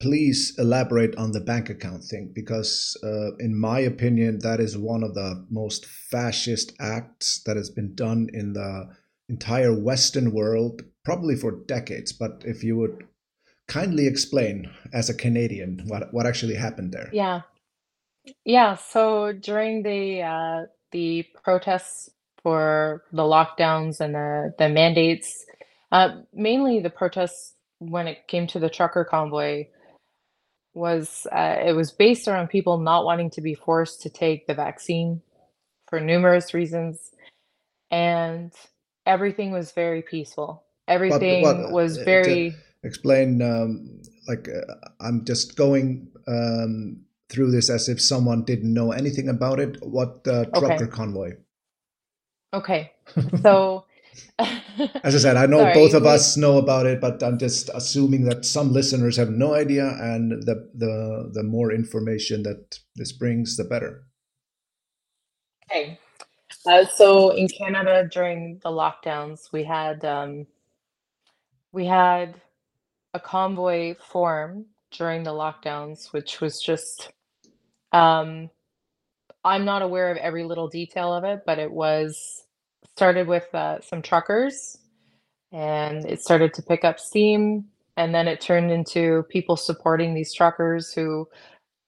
[0.00, 5.02] please elaborate on the bank account thing because, uh, in my opinion, that is one
[5.02, 8.88] of the most fascist acts that has been done in the
[9.28, 12.12] entire Western world, probably for decades.
[12.12, 13.06] But if you would
[13.66, 17.10] kindly explain, as a Canadian, what, what actually happened there.
[17.12, 17.42] Yeah.
[18.44, 18.76] Yeah.
[18.76, 22.10] So during the uh, the protests
[22.42, 25.46] for the lockdowns and the the mandates,
[25.92, 29.64] uh, mainly the protests when it came to the trucker convoy
[30.78, 34.54] was uh, it was based around people not wanting to be forced to take the
[34.54, 35.20] vaccine
[35.88, 37.10] for numerous reasons,
[37.90, 38.52] and
[39.04, 40.64] everything was very peaceful.
[40.86, 47.70] Everything was uh, to very explain, um, like, uh, I'm just going um, through this
[47.70, 49.76] as if someone didn't know anything about it.
[49.82, 50.60] What uh, okay.
[50.60, 51.36] trucker convoy?
[52.54, 52.92] Okay.
[53.42, 53.84] So
[55.04, 57.70] As I said, I know both of we us know about it, but I'm just
[57.74, 63.12] assuming that some listeners have no idea, and the the the more information that this
[63.12, 64.04] brings, the better.
[65.70, 65.98] okay.
[66.66, 70.46] Uh, so in Canada during the lockdowns, we had um,
[71.72, 72.40] we had
[73.14, 77.12] a convoy form during the lockdowns, which was just
[77.92, 78.50] um,
[79.44, 82.44] I'm not aware of every little detail of it, but it was
[82.84, 84.78] started with uh, some truckers
[85.52, 87.64] and it started to pick up steam.
[87.96, 91.28] And then it turned into people supporting these truckers who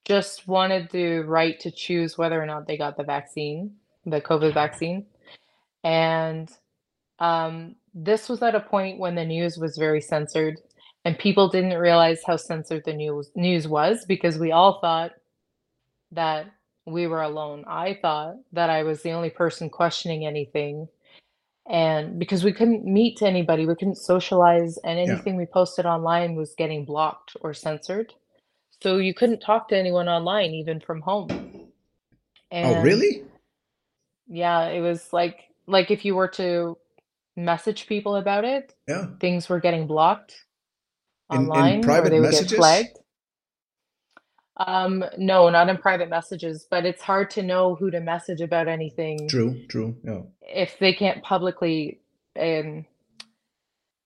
[0.05, 3.71] just wanted the right to choose whether or not they got the vaccine,
[4.05, 5.05] the COVID vaccine.
[5.83, 6.51] And
[7.19, 10.57] um, this was at a point when the news was very censored,
[11.05, 15.11] and people didn't realize how censored the news news was because we all thought
[16.11, 16.47] that
[16.85, 17.63] we were alone.
[17.67, 20.87] I thought that I was the only person questioning anything,
[21.69, 25.13] and because we couldn't meet anybody, we couldn't socialize, and Yeah.
[25.13, 28.13] anything we posted online was getting blocked or censored.
[28.81, 31.29] So you couldn't talk to anyone online, even from home.
[32.63, 33.23] Oh, And really?
[34.27, 36.77] yeah, it was like like if you were to
[37.35, 39.07] message people about it, Yeah.
[39.19, 40.45] things were getting blocked
[41.31, 42.57] In in online or private they would get messages?
[42.57, 43.00] flagged.
[44.57, 48.67] Um, no, not in private messages, but it's hard to know who to message about
[48.67, 49.55] anything True.
[49.69, 49.95] True.
[50.03, 50.21] Yeah.
[50.41, 52.01] if they can't publicly
[52.39, 52.85] um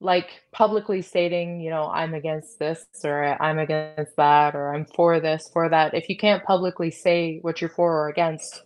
[0.01, 5.19] like publicly stating, you know, I'm against this or I'm against that or I'm for
[5.19, 5.93] this, for that.
[5.93, 8.63] If you can't publicly say what you're for or against,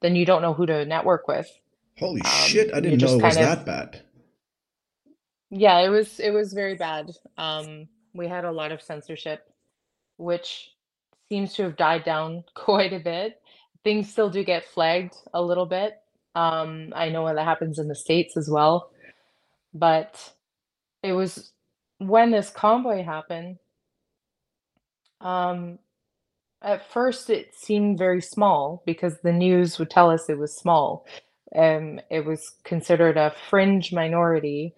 [0.00, 1.48] then you don't know who to network with.
[1.98, 2.72] Holy Um, shit!
[2.72, 4.02] I didn't know it was of that bad.
[5.50, 7.10] yeah, it was it was very bad.
[7.36, 9.40] Um, we had a lot of censorship,
[10.16, 10.70] which
[11.30, 13.40] seems to have died down quite a bit.
[13.84, 15.94] Things still do get flagged a little bit.
[16.34, 18.90] Um, I know that happens in the States as well,
[19.74, 20.32] but
[21.02, 21.52] it was
[21.98, 23.58] when this convoy happened,
[25.20, 25.78] um,
[26.62, 31.06] at first it seemed very small because the news would tell us it was small.
[31.56, 34.74] Um, it was considered a fringe minority,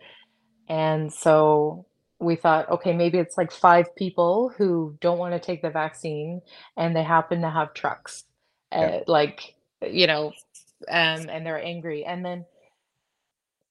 [0.68, 1.86] and so
[2.20, 6.42] we thought, okay, maybe it's like five people who don't want to take the vaccine
[6.76, 8.24] and they happen to have trucks,
[8.78, 9.00] Yeah.
[9.00, 10.32] uh, like, you know,
[10.88, 12.04] um, and they're angry.
[12.04, 12.44] And then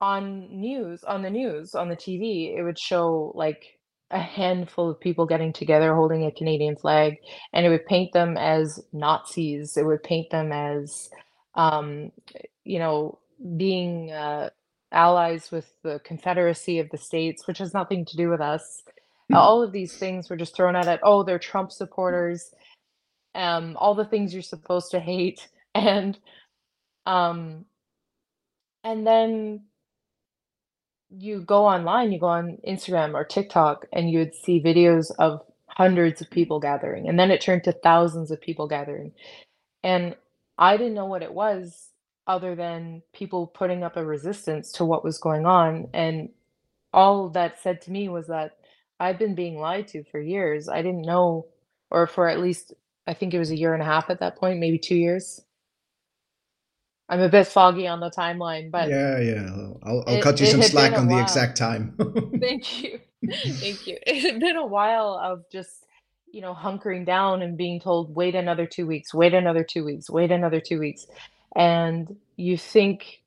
[0.01, 3.79] on news on the news, on the TV, it would show, like,
[4.12, 7.17] a handful of people getting together holding a Canadian flag,
[7.53, 9.77] and it would paint them as Nazis.
[9.77, 11.09] It would paint them as,
[11.55, 12.12] um,
[12.63, 13.19] you know,
[13.57, 14.49] being, uh,
[14.91, 18.84] allies with the Confederacy of the States, which has nothing to do with us.
[19.30, 19.36] Hmm.
[19.36, 20.99] All of these things were just thrown at it.
[21.04, 22.54] "Oh, they're Trump supporters,"
[23.36, 26.19] um, all the things you're supposed to hate, and,
[27.08, 27.65] um
[28.84, 29.65] and then
[31.12, 35.41] you go online, you go on Instagram or TikTok, and you would see videos of
[35.67, 39.13] hundreds of people gathering, and then it turned to thousands of people gathering,
[39.84, 40.15] and
[40.58, 41.89] I didn't know what it was
[42.30, 46.30] other than people putting up a resistance to what was going on, and
[46.94, 48.58] all that said to me was that
[49.02, 50.70] I've been being lied to for years.
[50.70, 51.48] I didn't know
[51.92, 52.74] or for at least
[53.08, 55.42] I think it was a year and a half at that point, maybe 2 years.
[57.10, 59.20] I'm a bit foggy on the timeline, but Yeah.
[59.20, 59.50] Yeah.
[59.84, 61.96] I'll I'll it cut you some slack on the exact time.
[62.39, 63.00] Thank you.
[63.28, 63.98] Thank you.
[64.06, 65.86] It had been a while of just,
[66.32, 70.10] you know, hunkering down and being told, "Wait another 2 weeks, wait another 2 weeks,
[70.10, 71.08] wait another 2 weeks."
[71.55, 73.23] And you think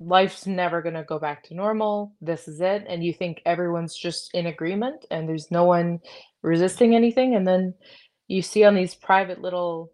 [0.00, 4.34] life's never gonna go back to normal, this is it, and you think everyone's just
[4.34, 6.00] in agreement and there's no one
[6.42, 7.74] resisting anything, and then
[8.26, 9.92] you see on these private little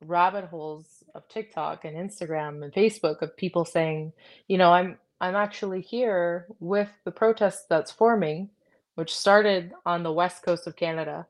[0.00, 4.12] rabbit holes of TikTok and Instagram and Facebook of people saying,
[4.48, 8.50] you know, I'm I'm actually here with the protest that's forming,
[8.96, 11.26] which started on the west coast of Canada.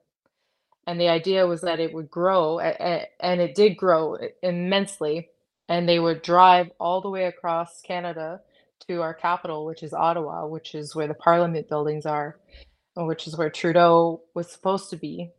[0.86, 5.28] And the idea was that it would grow, and it did grow immensely.
[5.68, 8.40] And they would drive all the way across Canada
[8.88, 12.38] to our capital, which is Ottawa, which is where the Parliament buildings are,
[12.96, 15.30] which is where Trudeau was supposed to be.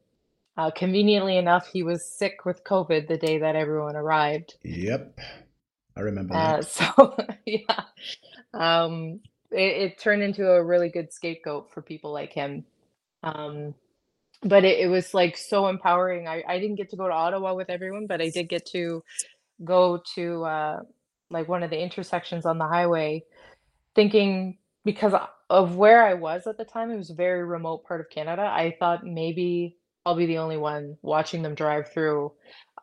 [0.57, 4.55] Uh, conveniently enough, he was sick with COVID the day that everyone arrived.
[4.63, 5.19] Yep.
[5.97, 6.67] I remember Uh, that.
[6.67, 7.83] so yeah,
[8.53, 12.65] um, it, it turned into a really good scapegoat for people like him.
[13.23, 13.75] Um,
[14.43, 16.27] but it, it was like so empowering.
[16.27, 19.03] I, I didn't get to go to Ottawa with everyone, but I did get to
[19.63, 20.79] go to uh,
[21.29, 23.23] like one of the intersections on the highway,
[23.95, 25.13] thinking because
[25.49, 28.43] of where I was at the time, it was a very remote part of Canada.
[28.43, 32.31] I thought maybe I'll be the only one watching them drive through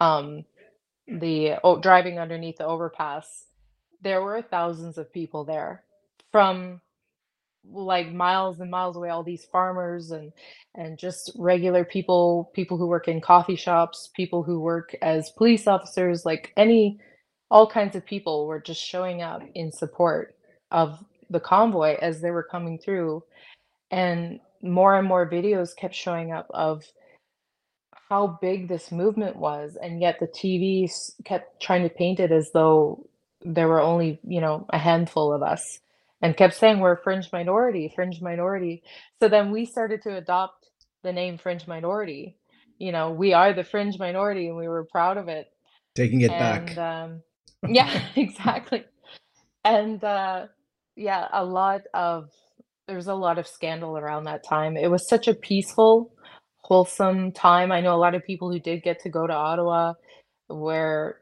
[0.00, 0.44] um,
[1.06, 3.46] the oh, driving underneath the overpass.
[4.02, 5.84] There were thousands of people there
[6.32, 6.80] from
[7.70, 10.32] like miles and miles away, all these farmers and
[10.74, 15.66] and just regular people, people who work in coffee shops, people who work as police
[15.66, 16.98] officers, like any
[17.50, 20.34] all kinds of people were just showing up in support
[20.70, 20.98] of
[21.28, 23.22] the convoy as they were coming through.
[23.90, 26.84] And more and more videos kept showing up of
[28.08, 30.90] how big this movement was, and yet the TV
[31.24, 33.06] kept trying to paint it as though
[33.44, 35.80] there were only, you know, a handful of us
[36.22, 38.82] and kept saying we're a fringe minority, fringe minority.
[39.20, 40.68] So then we started to adopt
[41.04, 42.38] the name fringe minority.
[42.78, 45.46] You know, we are the fringe minority and we were proud of it.
[45.96, 46.78] Taking it And back.
[46.78, 47.22] um,
[47.66, 48.84] yeah, exactly.
[49.64, 50.46] And uh,
[50.96, 52.30] yeah, a lot of
[52.88, 54.76] there was a lot of scandal around that time.
[54.76, 56.12] It was such a peaceful,
[56.62, 57.72] wholesome time.
[57.72, 59.94] I know a lot of people who did get to go to Ottawa
[60.48, 61.20] where,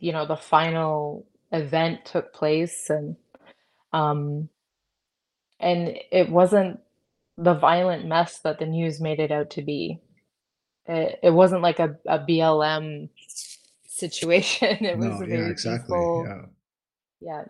[0.00, 3.16] you know, the final event took place and
[3.92, 4.48] um
[5.60, 6.80] and it wasn't
[7.38, 10.00] the violent mess that the news made it out to be.
[10.86, 13.10] It, it wasn't like a, a BLM
[13.86, 14.78] situation.
[14.84, 15.96] It was No, a yeah, very exactly.
[15.96, 16.46] peaceful, Yeah.
[17.20, 17.44] yeah.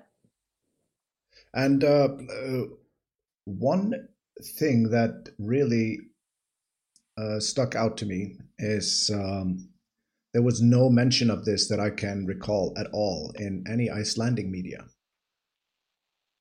[1.54, 2.64] And uh, uh,
[3.44, 4.08] one
[4.42, 6.00] thing that really
[7.16, 9.68] uh, stuck out to me is um,
[10.32, 14.48] there was no mention of this that I can recall at all in any Icelandic
[14.48, 14.86] media.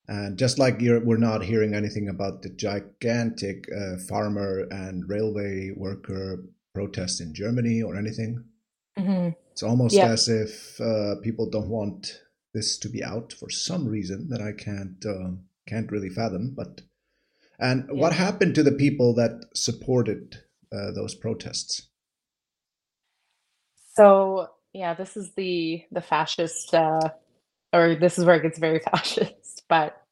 [0.07, 5.71] And just like you're, we're not hearing anything about the gigantic uh, farmer and railway
[5.75, 8.45] worker protests in Germany or anything,
[8.97, 12.21] hmm it's almost Yeah, as if uh, people don't want
[12.53, 15.31] this to be out for some reason that I can't uh,
[15.67, 16.53] can't really fathom.
[16.55, 16.81] But
[17.59, 20.37] and what happened to the people that supported
[20.73, 21.89] uh, those protests?
[23.95, 27.09] So yeah, this is the the fascist uh
[27.73, 29.60] or this is where it gets very fascist.
[29.71, 30.03] But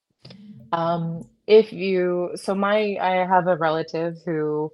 [0.73, 4.71] um if you so my I have a relative who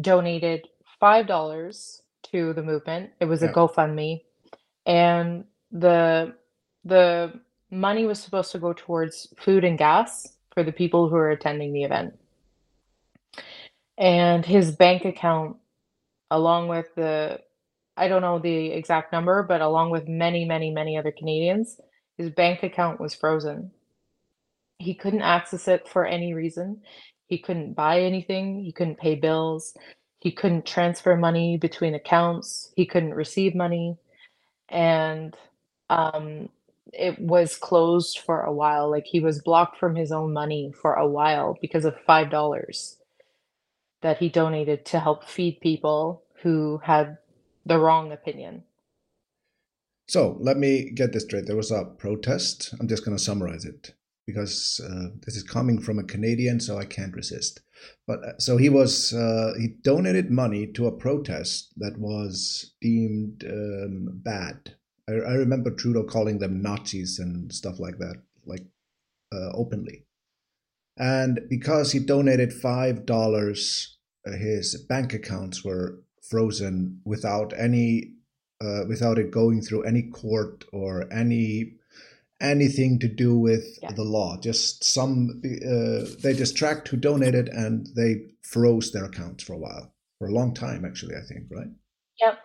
[0.00, 0.68] donated
[1.00, 2.02] five dollars
[2.32, 3.12] to the movement.
[3.20, 3.52] It was a Yeah.
[3.52, 4.22] GoFundMe,
[4.86, 6.34] and the
[6.84, 11.30] the money was supposed to go towards food and gas for the people who are
[11.30, 12.18] attending the event.
[13.98, 15.58] And his bank account,
[16.30, 17.40] along with the
[17.96, 21.80] I don't know the exact number, but along with many, many, many other Canadians,
[22.18, 23.72] his bank account was frozen.
[24.80, 26.80] He couldn't access it for any reason.
[27.26, 28.64] He couldn't buy anything.
[28.64, 29.74] He couldn't pay bills.
[30.20, 32.72] He couldn't transfer money between accounts.
[32.76, 33.98] He couldn't receive money.
[34.70, 35.36] And
[35.90, 36.48] um,
[36.94, 38.90] it was closed for a while.
[38.90, 42.96] Like he was blocked from his own money for a while because of $5
[44.00, 47.18] that he donated to help feed people who had
[47.66, 48.62] the wrong opinion.
[50.08, 51.46] So let me get this straight.
[51.46, 52.74] There was a protest.
[52.80, 53.92] I'm just going to summarize it
[54.30, 57.60] because uh, this is coming from a Canadian, so I can't resist.
[58.06, 63.44] But uh, so he was uh, he donated money to a protest that was deemed
[63.44, 64.74] um, bad.
[65.08, 68.66] I, I remember Trudeau calling them Nazis and stuff like that, like
[69.34, 70.06] uh, openly.
[70.96, 78.14] And because he donated five dollars, uh, his bank accounts were frozen without any
[78.62, 81.74] uh, without it going through any court or any
[82.40, 83.92] anything to do with Yeah.
[83.92, 84.38] the law.
[84.40, 89.58] Just some uh, they just tracked who donated and they froze their accounts for a
[89.58, 91.16] while, for a long time actually.
[91.16, 91.68] I think right.
[92.20, 92.38] Yep.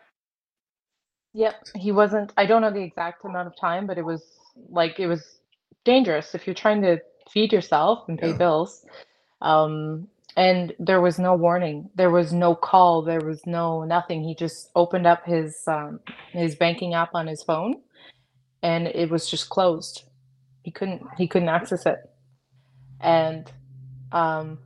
[1.34, 1.56] Yep.
[1.76, 4.24] He wasn't, I don't know the exact amount of time, but it was
[4.70, 5.40] like, it was
[5.84, 8.38] dangerous if you're trying to feed yourself and pay Yeah.
[8.38, 8.86] bills.
[9.42, 11.90] Um, and there was no warning.
[11.96, 13.02] There was no call.
[13.02, 14.24] There was no nothing.
[14.24, 16.00] He just opened up his um,
[16.32, 17.82] his banking app on his phone
[18.66, 20.04] and it was just closed.
[20.64, 22.00] He couldn't he couldn't access it.
[23.00, 23.52] And
[24.12, 24.58] um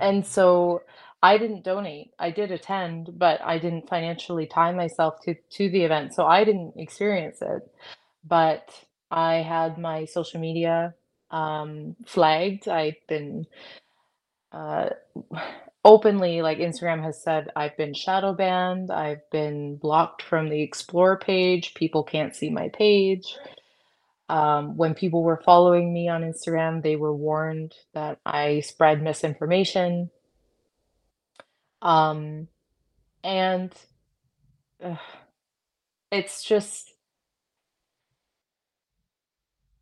[0.00, 0.82] and so
[1.22, 2.12] I didn't donate.
[2.18, 6.14] I did attend, but I didn't financially tie myself to to the event.
[6.14, 7.62] So I didn't experience it.
[8.26, 8.66] But
[9.10, 10.94] I had my social media
[11.30, 12.66] um flagged.
[12.66, 13.46] I've been
[14.52, 14.88] uh
[15.84, 18.90] openly like Instagram has said I've been shadow banned.
[18.90, 21.74] I've been blocked from the explore page.
[21.74, 23.36] People can't see my page.
[24.28, 30.10] Um, when people were following me on Instagram, they were warned that I spread misinformation.
[31.82, 32.48] Um,
[33.22, 33.72] and
[34.82, 34.98] ugh,
[36.10, 36.93] it's just,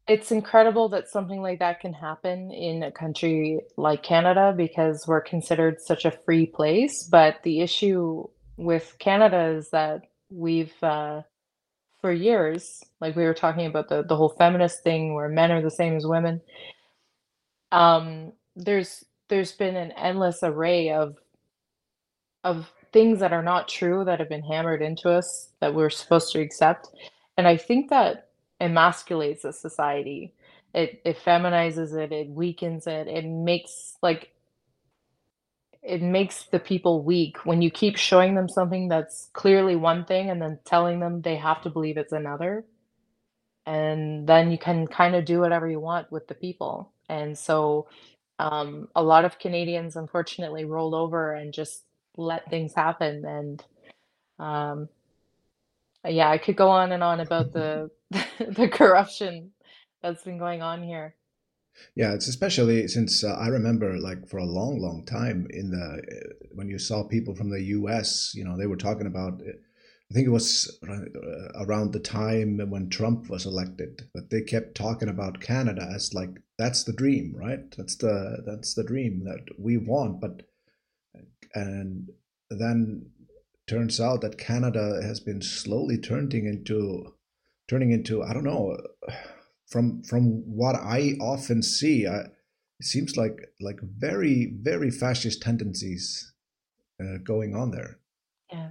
[0.08, 5.22] it's incredible that something like that can happen in a country like Canada because we're
[5.22, 7.04] considered such a free place.
[7.04, 8.26] But the issue
[8.56, 11.22] with Canada is that we've, uh,
[12.00, 15.62] for years, like we were talking about the, the whole feminist thing where men are
[15.62, 16.40] the same as women,
[17.72, 21.16] Um, there's there's been an endless array of
[22.44, 26.32] of things that are not true that have been hammered into us that we're supposed
[26.32, 26.88] to accept,
[27.36, 28.28] and I think that
[28.62, 30.34] emasculates a society.
[30.74, 34.32] It it feminizes it, it weakens it, it makes like
[35.82, 40.30] it makes the people weak when you keep showing them something that's clearly one thing
[40.30, 42.66] and then telling them they have to believe it's another.
[43.66, 46.92] And then you can kind of do whatever you want with the people.
[47.08, 47.88] And so
[48.38, 51.84] um, a lot of Canadians unfortunately rolled over and just
[52.16, 53.24] let things happen.
[53.26, 53.64] And
[54.38, 54.88] um,
[56.06, 57.90] yeah, I could go on and on about the
[58.38, 59.52] the corruption
[60.02, 61.16] that's been going on here.
[61.94, 66.02] Yeah, it's especially since uh, I remember, like for a long, long time in the
[66.02, 69.40] uh, when you saw people from the U.S., you know, they were talking about.
[69.40, 69.52] uh,
[70.10, 74.74] I think it was uh, around the time when Trump was elected that they kept
[74.74, 77.74] talking about Canada as like that's the dream, right?
[77.78, 80.20] That's the that's the dream that we want.
[80.20, 80.42] But
[81.54, 82.10] and
[82.50, 83.10] then
[83.66, 87.14] turns out that Canada has been slowly turning into
[87.72, 88.76] turning into I don't know
[89.66, 96.32] from from what I often see, I, it seems like like very very fascist tendencies
[97.00, 97.98] uh, going on there.
[98.52, 98.70] Yeah.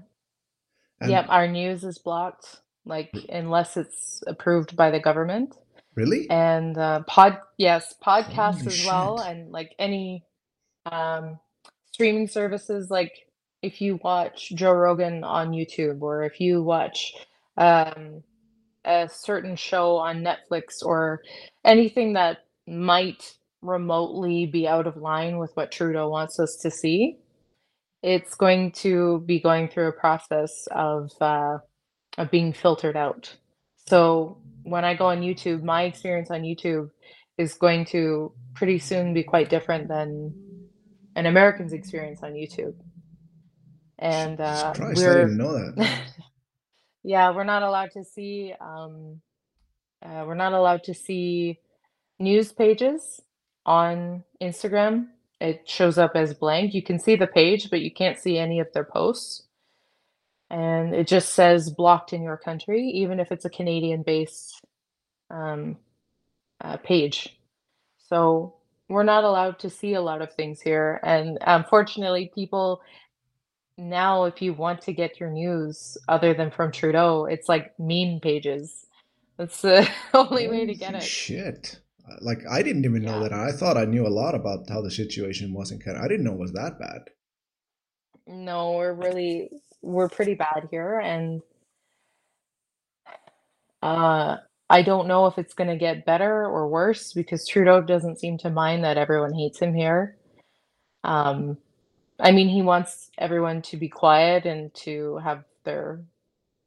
[1.03, 5.55] Yep, our news is blocked, like unless it's approved by the government.
[5.95, 9.27] really, And uh, pod, yes, podcasts holy as well, shit!
[9.27, 10.23] and like any
[10.85, 11.39] um,
[11.91, 12.91] streaming services.
[12.91, 13.13] Like
[13.63, 17.15] if you watch Joe Rogan on YouTube, or if you watch
[17.57, 18.21] um,
[18.86, 21.21] a certain show on Netflix, or
[21.65, 27.17] anything that might remotely be out of line with what Trudeau wants us to see,
[28.01, 31.59] it's going to be going through a process of uh,
[32.17, 33.36] of being filtered out.
[33.88, 36.89] So when I go on YouTube, my experience on YouTube
[37.38, 40.34] is going to pretty soon be quite different than
[41.15, 42.75] an American's experience on YouTube.
[43.99, 45.99] And uh, Christ, I we're, didn't know that.
[47.03, 49.21] yeah, we're not allowed to see, um,
[50.03, 51.59] uh, we're not allowed to see
[52.19, 53.21] news pages
[53.65, 55.07] on Instagram.
[55.39, 56.73] It shows up as blank.
[56.73, 59.43] You can see the page, but you can't see any of their posts.
[60.49, 64.59] And it just says blocked in your country, even if it's a Canadian-based
[65.29, 65.77] um,
[66.59, 67.39] uh, page.
[67.97, 68.55] So
[68.89, 70.99] we're not allowed to see a lot of things here.
[71.03, 72.81] And unfortunately, people
[73.78, 78.19] now, if you want to get your news other than from Trudeau, it's like meme
[78.22, 78.86] pages.
[79.38, 81.01] That's the only way to get it.
[81.01, 81.80] shit!
[82.19, 83.34] Like I didn't even know that.
[83.34, 86.03] I thought I knew a lot about how the situation was in Canada.
[86.03, 87.09] I didn't know it was that bad.
[88.28, 89.49] No, we're really
[89.82, 91.41] we're pretty bad here, and
[93.82, 94.38] uh,
[94.69, 98.49] I don't know if it's gonna get better or worse because Trudeau doesn't seem to
[98.49, 100.17] mind that everyone hates him here.
[101.03, 101.57] Um,
[102.22, 106.01] I mean, he wants everyone to be quiet and to have their,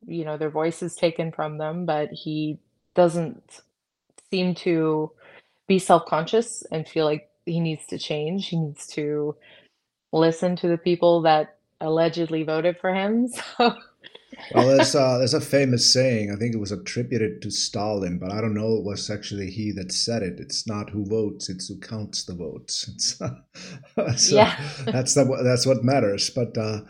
[0.07, 2.59] you know, their voices taken from them, but he
[2.95, 3.63] doesn't
[4.31, 5.13] seem to
[5.69, 8.49] be self-conscious and feel like he needs to change.
[8.49, 9.37] He needs to
[10.13, 13.29] listen to the people that allegedly voted for him.
[13.59, 13.77] So,
[14.55, 16.32] Well, there's uh, there's a famous saying.
[16.32, 18.76] I think it was attributed to Stalin, but I don't know.
[18.76, 20.41] It was actually he that said it.
[20.41, 22.89] It's not who votes; it's who counts the votes.
[23.99, 24.57] It's, so yeah.
[24.93, 26.30] that's the that's what matters.
[26.30, 26.82] But uh,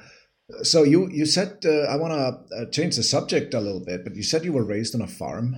[0.63, 4.05] so you you said uh, I want to uh, change the subject a little bit,
[4.05, 5.57] but you said you were raised on a farm,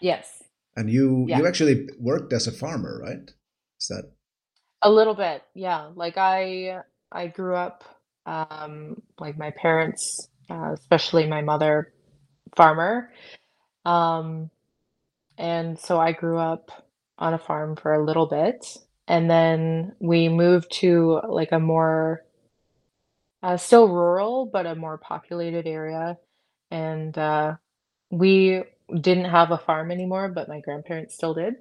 [0.00, 0.42] Yes.
[0.76, 1.38] and you Yeah.
[1.38, 3.30] you actually worked as a farmer, right?
[3.80, 4.12] Is that
[4.82, 5.42] A little bit.
[5.54, 5.90] Yeah.
[5.96, 6.82] Like I
[7.12, 7.84] I grew up
[8.26, 11.94] um like my parents, uh, especially my mother,
[12.56, 13.12] farmer.
[13.84, 14.50] Um
[15.38, 16.88] and so I grew up
[17.18, 18.66] on a farm for a little bit
[19.08, 22.24] and then we moved to like a more
[23.42, 26.18] uh, still rural but a more populated area
[26.70, 27.54] and uh
[28.10, 28.62] we
[29.00, 31.56] didn't have a farm anymore but my grandparents still did.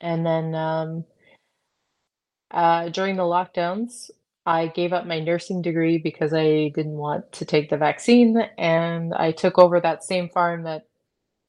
[0.00, 1.04] And then um
[2.50, 4.10] Uh, during the lockdowns,
[4.46, 9.14] I gave up my nursing degree because I didn't want to take the vaccine, and
[9.14, 10.86] I took over that same farm that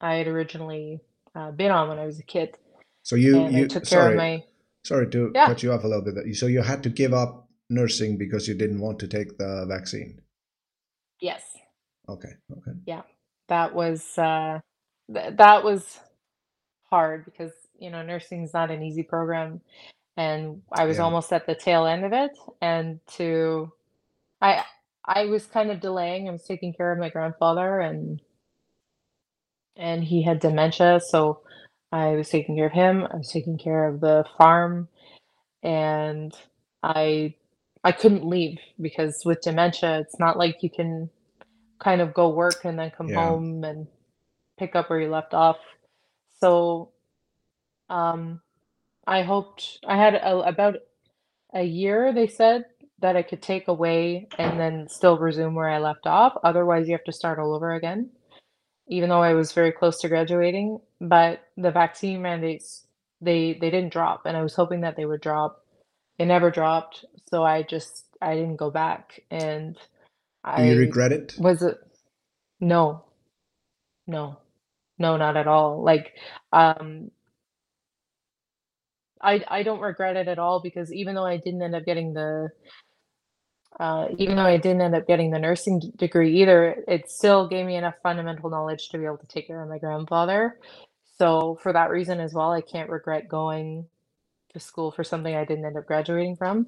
[0.01, 1.01] I had originally
[1.35, 2.57] uh, been on when I was a kid,
[3.03, 3.15] so?
[3.15, 4.43] You and I you took care of my
[4.85, 6.35] sorry to yeah, cut you off a little bit.
[6.35, 10.21] So you had to give up nursing because you didn't want to take the vaccine.
[11.19, 11.43] yes,
[12.09, 13.03] Okay, okay, yeah.
[13.49, 14.59] That was uh,
[15.13, 15.99] th that was
[16.89, 19.61] hard because you know nursing is not an easy program,
[20.21, 21.05] and I was yeah.
[21.05, 23.71] almost at the tail end of it, and to
[24.41, 24.63] I
[25.05, 26.29] I was kind of delaying.
[26.29, 28.21] I was taking care of my grandfather, and
[29.77, 31.41] and he had dementia, so
[31.91, 34.89] I was taking care of him, I was taking care of the farm,
[35.63, 36.33] and
[36.83, 37.35] I
[37.83, 41.09] I couldn't leave because with dementia, it's not like you can
[41.79, 43.13] kind of go work and then come Yeah.
[43.13, 43.87] home and
[44.59, 45.57] pick up where you left off.
[46.41, 46.91] So,
[47.89, 48.41] um,
[49.07, 50.77] I hoped I had a about
[51.53, 52.65] a year, they said,
[53.01, 56.93] that I could take away and then still resume where I left off, otherwise you
[56.93, 58.11] have to start all over again,
[58.89, 62.87] even though I was very close to graduating, but the vaccine mandates,
[63.21, 65.65] they they didn't drop, and I was hoping that they would drop.
[66.19, 69.77] They never dropped, so I just I didn't go back, and
[70.55, 71.35] Do you I regret it?
[71.37, 71.77] was it
[72.61, 73.05] no,
[74.07, 74.39] no,
[74.99, 76.13] no, not at all, like,
[76.53, 77.11] um
[79.21, 82.13] I I don't regret it at all because even though I didn't end up getting
[82.13, 82.49] the
[83.79, 87.65] uh, even though I didn't end up getting the nursing degree either, it still gave
[87.65, 90.59] me enough fundamental knowledge to be able to take care of my grandfather.
[91.17, 93.87] So, for that reason as well, I can't regret going
[94.53, 96.67] to school for something I didn't end up graduating from.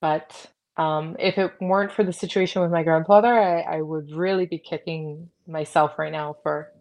[0.00, 0.46] But,
[0.76, 4.58] um, if it weren't for the situation with my grandfather, I I would really be
[4.58, 6.72] kicking myself right now for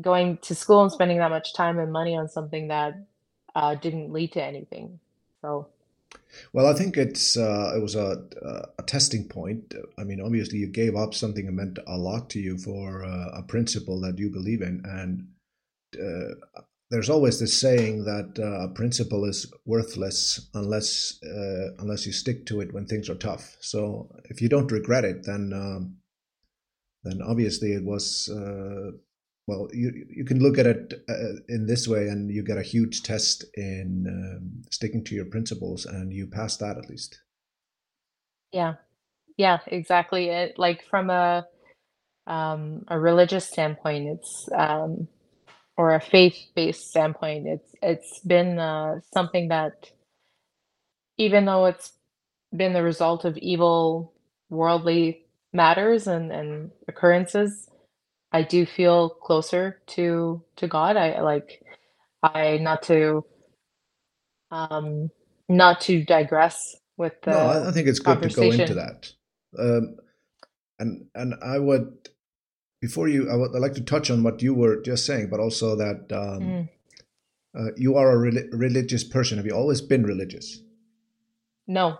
[0.00, 2.94] going to school and spending that much time and money on something that,
[3.54, 4.98] uh, didn't lead to anything.
[5.42, 5.68] So
[6.52, 8.24] Well, I think it's uh, it was a
[8.78, 9.74] a testing point.
[9.98, 13.38] I mean, obviously, you gave up something that meant a lot to you for uh,
[13.38, 15.28] a principle that you believe in, and
[15.96, 22.12] uh, there's always this saying that uh, a principle is worthless unless uh, unless you
[22.12, 23.56] stick to it when things are tough.
[23.60, 25.96] So if you don't regret it, then um,
[27.04, 28.90] then obviously it was uh,
[29.50, 32.62] well you you can look at it uh, in this way and you get a
[32.74, 37.20] huge test in um, sticking to your principles and you pass that at least
[38.52, 38.74] yeah.
[39.38, 41.46] Yeah, exactly, it like, from a,
[42.26, 45.08] um, a religious standpoint, it's, um
[45.78, 49.90] or a faith-based standpoint, it's it's been, uh, something that
[51.18, 51.94] even though it's
[52.56, 54.12] been the result of evil
[54.50, 55.24] worldly
[55.54, 57.69] matters and and occurrences,
[58.32, 61.62] I do feel closer to to God, I like
[62.22, 63.24] I not to
[64.52, 65.10] um,
[65.48, 69.12] not to digress with no i, think it's good to go into that.
[69.58, 69.96] Um,
[70.78, 72.10] and and i would
[72.80, 75.40] before you i would I'd like to touch on what you were just saying but
[75.40, 76.68] also that um, Mm,
[77.58, 79.38] uh, you are a reli- religious person.
[79.38, 80.62] Have you always been religious?
[81.68, 81.98] No,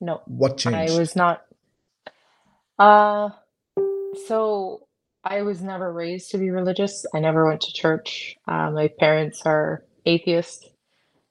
[0.00, 0.74] no, what changed?
[0.74, 1.44] I was not,
[2.78, 3.30] uh
[4.14, 4.83] So,
[5.24, 7.06] I was never raised to be religious.
[7.14, 8.36] I never went to church.
[8.46, 10.68] Uh, my parents are atheists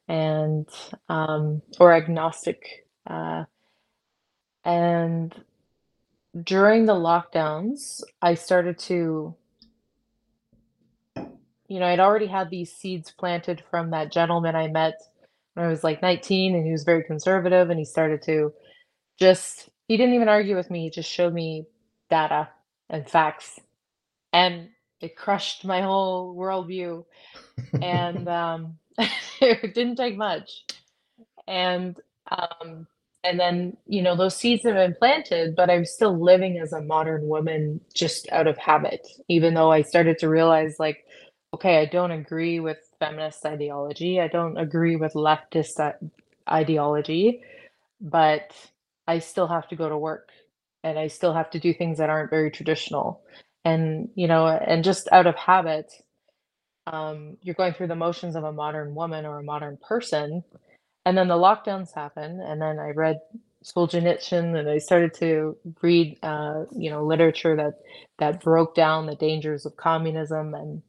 [0.07, 0.67] and
[1.09, 2.87] um, or agnostic.
[3.05, 3.43] Uh,
[4.65, 5.33] and
[6.43, 9.35] during the lockdowns, I started to,
[11.67, 14.99] you know, I'd already had these seeds planted from that gentleman I met
[15.53, 18.51] when I was like 19, and he was very conservative, and he started to
[19.19, 20.85] just, he didn't even argue with me.
[20.85, 21.67] He just showed me
[22.09, 22.49] data
[22.89, 23.59] and facts
[24.33, 24.69] and
[25.01, 27.05] it crushed my whole worldview.
[27.81, 28.77] And um,
[29.41, 30.65] it didn't take much.
[31.47, 31.97] And
[32.31, 32.87] um,
[33.23, 36.81] and then you know those seeds have been planted, but I'm still living as a
[36.81, 39.07] modern woman just out of habit.
[39.29, 41.05] Even though I started to realize, like,
[41.53, 44.21] okay, I don't agree with feminist ideology.
[44.21, 45.79] I don't agree with leftist
[46.49, 47.41] ideology,
[48.01, 48.53] but
[49.07, 50.29] I still have to go to work
[50.83, 53.21] and I still have to do things that aren't very traditional.
[53.65, 55.93] And, you know, and just out of habit,
[56.87, 60.43] um, you're going through the motions of a modern woman or a modern person.
[61.05, 62.41] And then the lockdowns happen.
[62.41, 63.19] And then I read
[63.63, 67.79] Solzhenitsyn and I started to read, uh, you know, literature that
[68.19, 70.81] that broke down the dangers of communism and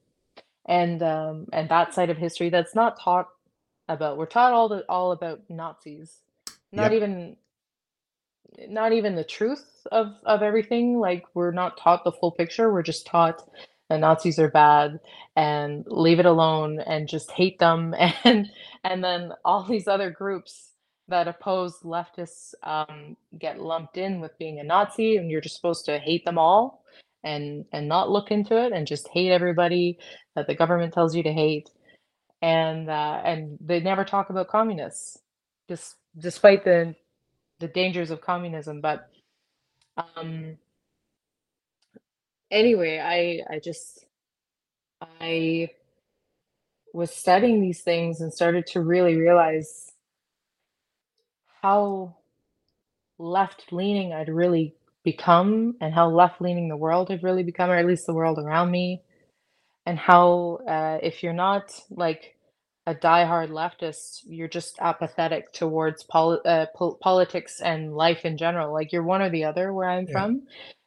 [0.67, 3.29] and um, and that side of history that's not taught
[3.89, 4.19] about.
[4.19, 6.21] We're taught all the all about Nazis,
[6.73, 7.37] not yep even
[8.69, 10.99] not even the truth of of everything.
[10.99, 12.73] Like we're not taught the full picture.
[12.73, 13.43] We're just taught
[13.91, 15.01] the Nazis are bad
[15.37, 17.95] and leave it alone and just hate them.
[18.25, 18.51] And
[18.85, 20.71] and then all these other groups
[21.09, 25.85] that oppose leftists um, get lumped in with being a Nazi, and you're just supposed
[25.87, 26.85] to hate them all
[27.25, 29.99] and and not look into it and just hate everybody
[30.37, 31.71] that the government tells you to hate.
[32.43, 35.19] And uh, and they never talk about communists,
[35.69, 36.95] just despite the
[37.65, 38.83] the dangers of communism.
[38.83, 39.09] But
[40.17, 40.59] um,
[42.51, 44.07] anyway, I I just
[45.21, 45.71] I
[46.95, 49.93] was studying these things and started to really realize
[51.63, 52.17] how
[53.19, 57.77] left leaning I'd really become and how left leaning the world had really become, or
[57.77, 59.03] at least the world around me.
[59.87, 62.37] and how, uh, if you're not, like,
[62.87, 68.73] a diehard leftist, you're just apathetic towards poli uh, po politics and life in general,
[68.73, 70.13] like, you're one or the other where I'm Yeah.
[70.13, 70.43] from.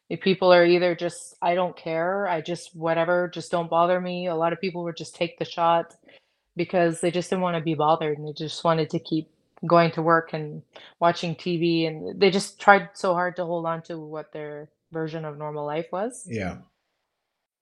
[0.09, 4.27] If people are either just, "I don't care, I just whatever, just don't bother me."
[4.27, 5.95] A lot of people would just take the shot
[6.55, 9.29] because they just didn't wanna be bothered, and they just wanted to keep
[9.67, 10.63] going to work and
[10.99, 15.25] watching TV, and they just tried so hard to hold on to what their version
[15.25, 16.27] of normal life was.
[16.29, 16.57] Yeah.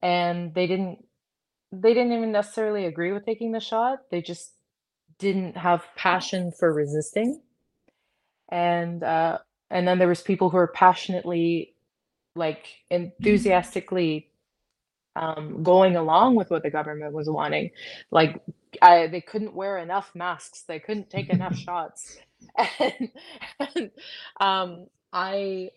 [0.01, 1.05] And they didn't
[1.81, 4.53] they didn't even necessarily agree with taking the shot, they just
[5.19, 7.41] didn't have passion for resisting.
[8.49, 11.75] And, uh, and then there was people who were passionately,
[12.35, 14.29] like, enthusiastically,
[15.15, 17.71] um, going along with what the government was wanting.
[18.11, 18.41] Like,
[18.81, 22.17] I they couldn't wear enough masks, they couldn't take enough shots.
[22.79, 23.09] And
[23.59, 23.91] and,
[24.41, 25.71] um, I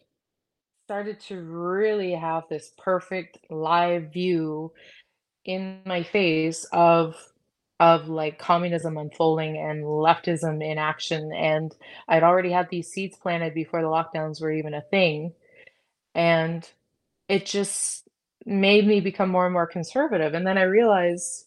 [0.86, 4.72] started to really have this perfect live view
[5.48, 7.16] in my face of
[7.80, 11.74] of, like, communism unfolding and leftism in action, and
[12.08, 15.32] I'd already had these seeds planted before the lockdowns were even a thing,
[16.14, 16.68] and
[17.28, 18.08] it just
[18.46, 21.46] made me become more and more conservative, and then I realized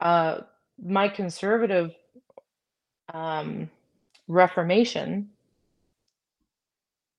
[0.00, 0.40] uh,
[0.84, 1.94] my conservative,
[3.14, 3.70] um,
[4.28, 5.30] reformation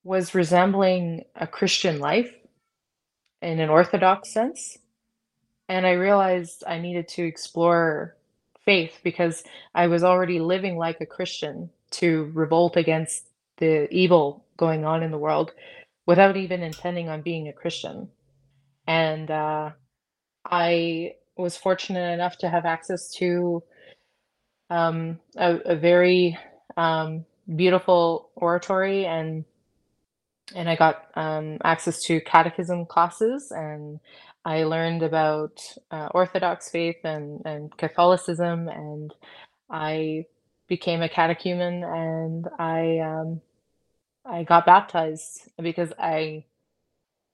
[0.03, 2.33] was resembling a Christian life
[3.41, 4.77] in an orthodox sense,
[5.69, 8.15] and I realized I needed to explore
[8.65, 9.43] faith because
[9.75, 15.11] I was already living like a Christian to revolt against the evil going on in
[15.11, 15.53] the world
[16.05, 18.09] without even intending on being a Christian.
[18.87, 19.71] And, uh,
[20.45, 23.63] I was fortunate enough to have access to,
[24.69, 26.37] um, a a very,
[26.77, 29.45] um, beautiful oratory and
[30.55, 33.99] and I got, um, access to catechism classes, and
[34.45, 35.59] I learned about,
[35.91, 39.13] uh, Orthodox faith and and Catholicism, and
[39.69, 40.25] I
[40.67, 43.41] became a catechumen, and I, um,
[44.25, 46.45] I got baptized because I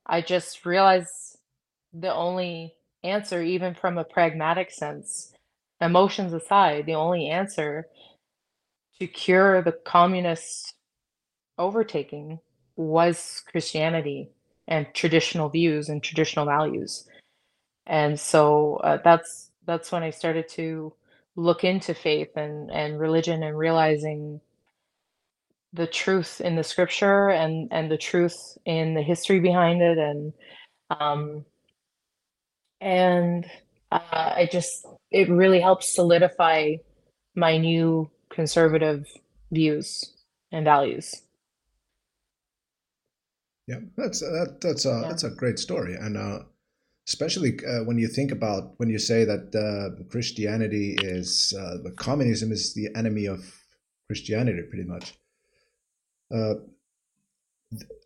[0.05, 1.38] I just realized
[1.93, 5.34] the only answer, even from a pragmatic sense,
[5.82, 7.88] emotions aside, the only answer
[8.99, 10.74] to cure the communist
[11.57, 12.39] overtaking
[12.76, 14.32] was Christianity
[14.70, 17.05] and traditional views and traditional values.
[17.88, 20.93] And so, uh, that's that's when I started to
[21.36, 24.41] look into faith and and religion and realizing
[25.74, 30.34] the truth in the scripture and and the truth in the history behind it, and,
[30.91, 31.45] um
[32.82, 33.45] and,
[33.91, 36.76] uh, I just it really helps solidify
[37.36, 39.05] my new conservative
[39.51, 40.13] views
[40.51, 41.13] and values.
[43.70, 45.09] Yeah, that's that that's a Yeah.
[45.09, 46.39] that's a great story, and uh,
[47.07, 51.91] especially uh, when you think about when you say that uh, Christianity is uh, the
[51.91, 53.39] communism is the enemy of
[54.07, 55.13] Christianity, pretty much.
[56.34, 56.55] Uh,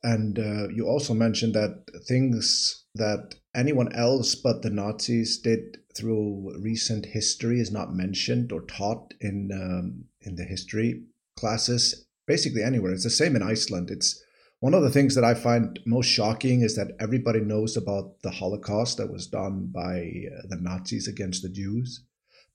[0.04, 6.54] and uh, you also mentioned that things that anyone else but the Nazis did through
[6.60, 11.06] recent history is not mentioned or taught in um, in the history
[11.38, 12.06] classes.
[12.28, 12.92] Basically, anywhere.
[12.92, 13.90] It's the same in Iceland.
[13.90, 14.22] It's
[14.64, 18.32] one of the things that I find most shocking is that everybody knows about the
[18.32, 19.98] Holocaust that was done by
[20.32, 22.06] uh, the Nazis against the Jews,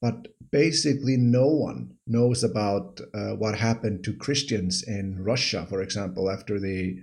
[0.00, 6.30] but basically no one knows about uh, what happened to Christians in Russia, for example,
[6.30, 6.96] after the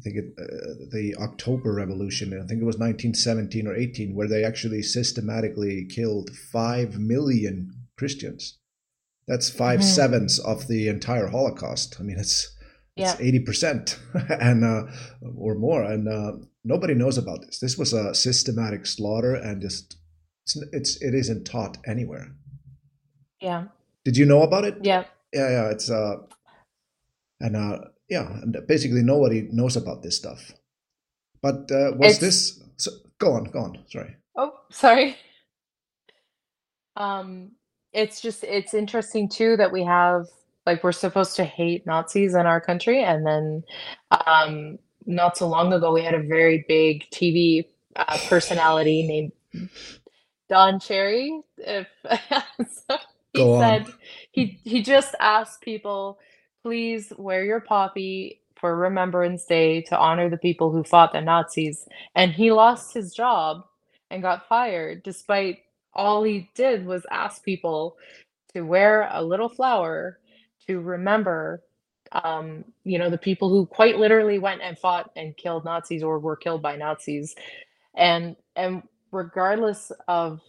[0.00, 2.32] I think it, uh, the October Revolution.
[2.32, 8.58] I think it was 1917 or 18, where they actually systematically killed five million Christians.
[9.28, 9.94] That's five Mhm.
[9.94, 12.00] sevenths of the entire Holocaust.
[12.00, 12.56] I mean, it's
[12.98, 13.98] it's 80%
[14.40, 14.84] and uh,
[15.36, 16.32] or more, and uh,
[16.64, 17.58] nobody knows about this.
[17.60, 19.96] This was a systematic slaughter, and just
[20.44, 22.34] it's, it's it isn't taught anywhere.
[23.40, 23.64] Yeah.
[24.04, 24.78] Did you know about it?
[24.82, 25.04] Yeah.
[25.32, 25.70] Yeah, yeah.
[25.70, 26.16] It's uh,
[27.40, 27.78] and uh,
[28.08, 30.52] yeah, and basically nobody knows about this stuff.
[31.42, 32.62] But uh, was It's this?
[32.76, 33.84] So, go on, go on.
[33.88, 34.16] Sorry.
[34.36, 35.16] Oh, sorry.
[36.96, 37.52] Um,
[37.92, 40.26] it's just it's interesting too that we have
[40.68, 43.64] like, we're supposed to hate Nazis in our country, and then,
[44.26, 47.66] um, not so long ago, we had a very big TV,
[47.96, 49.32] uh, personality named
[50.50, 51.88] Don Cherry, if
[52.88, 52.98] so
[53.34, 53.78] he Go on.
[53.78, 53.88] said
[54.32, 56.20] he he just asked people,
[56.64, 61.86] "Please wear your poppy for Remembrance Day to honor the people who fought the Nazis,"
[62.14, 63.64] and he lost his job
[64.12, 65.60] and got fired despite
[65.94, 67.98] all he did was ask people
[68.54, 70.18] to wear a little flower
[70.68, 71.62] to remember,
[72.12, 76.18] um, you know, the people who quite literally went and fought and killed Nazis or
[76.18, 77.34] were killed by Nazis,
[77.96, 80.40] and and regardless of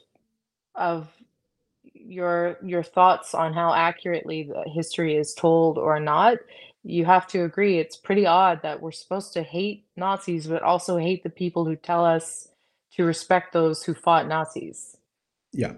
[0.76, 1.10] of
[1.94, 6.38] your your thoughts on how accurately the history is told or not,
[6.84, 10.98] you have to agree it's pretty odd that we're supposed to hate Nazis, but also
[10.98, 12.50] hate the people who tell us
[12.94, 14.98] to respect those who fought Nazis.
[15.54, 15.74] Yeah,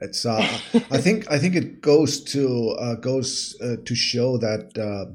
[0.00, 0.24] it's.
[0.24, 0.40] Uh,
[0.90, 1.30] I think.
[1.30, 5.12] I think it goes to uh, goes uh, to show that uh,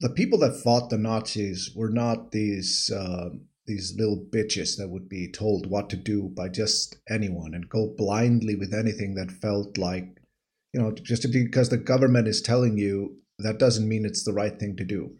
[0.00, 3.30] the people that fought the Nazis were not these uh,
[3.66, 7.92] these little bitches that would be told what to do by just anyone and go
[7.96, 10.20] blindly with anything that felt like,
[10.72, 14.58] you know, just because the government is telling you that doesn't mean it's the right
[14.58, 15.12] thing to do.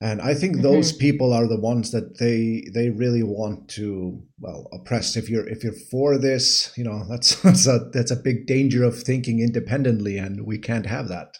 [0.00, 0.62] And I think mm-hmm.
[0.62, 5.16] those people are the ones that they they really want to well oppress.
[5.16, 8.84] If you're if you're for this, you know that's that's a that's a big danger
[8.84, 11.38] of thinking independently, and we can't have that.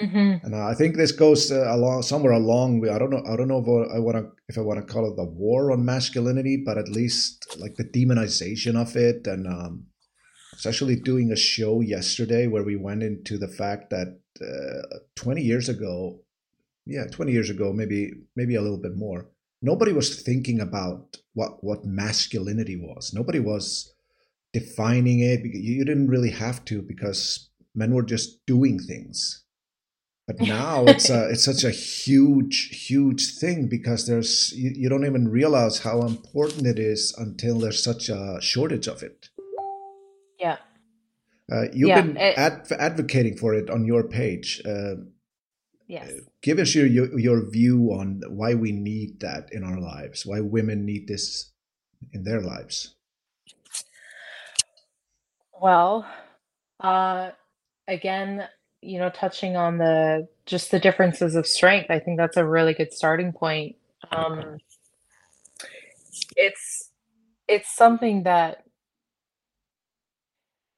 [0.00, 0.46] Mm-hmm.
[0.46, 2.86] And I think this goes uh, along somewhere along.
[2.88, 3.22] I don't know.
[3.26, 5.72] I don't know if I want to if I want to call it the war
[5.72, 9.26] on masculinity, but at least like the demonization of it.
[9.26, 9.86] And um,
[10.66, 15.68] actually doing a show yesterday where we went into the fact that uh, 20 years
[15.68, 16.20] ago,
[16.88, 19.28] yeah, 20 years ago, maybe maybe a little bit more,
[19.62, 23.12] nobody was thinking about what what masculinity was.
[23.14, 23.94] Nobody was
[24.52, 25.40] defining it.
[25.44, 29.44] You didn't really have to because men were just doing things
[30.28, 35.06] but now it's a, it's such a huge huge thing because there's you, you don't
[35.06, 39.30] even realize how important it is until there's such a shortage of it
[40.38, 40.58] yeah
[41.50, 44.94] uh, you've yeah, been ad- advocating for it on your page uh,
[45.88, 46.12] yes.
[46.42, 50.40] Give us your, your your view on why we need that in our lives why
[50.40, 51.50] women need this
[52.12, 52.94] in their lives.
[55.60, 56.06] Well
[56.80, 57.30] uh
[57.88, 58.48] again
[58.80, 62.74] you know, touching on the just the differences of strength, I think that's a really
[62.74, 63.76] good starting point.
[64.12, 64.58] Um,
[66.36, 66.90] it's
[67.48, 68.64] it's something that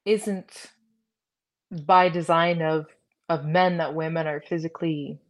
[0.05, 0.71] isn't
[1.71, 2.87] by design of
[3.31, 5.20] of men that women are physically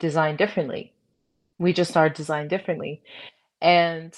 [0.00, 0.94] designed differently.
[1.58, 3.02] We just are designed differently.
[3.62, 4.14] And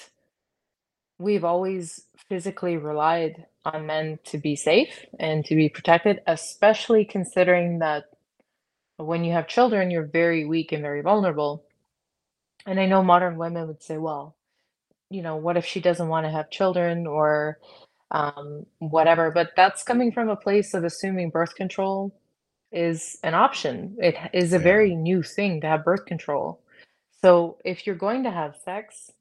[1.19, 7.79] we've always physically relied on men to be safe and to be protected, especially considering
[7.79, 8.05] that
[8.97, 11.65] when you have children, you're very weak and very vulnerable.
[12.65, 14.35] And I know modern women would say, well,
[15.09, 17.59] you know, what if she doesn't want to have children or
[18.11, 19.31] um, whatever?
[19.31, 22.13] But that's coming from a place of assuming birth control
[22.71, 23.95] is an option.
[23.99, 24.63] It is a yeah.
[24.63, 26.61] very new thing to have birth control.
[27.21, 29.11] So if you're going to have sex,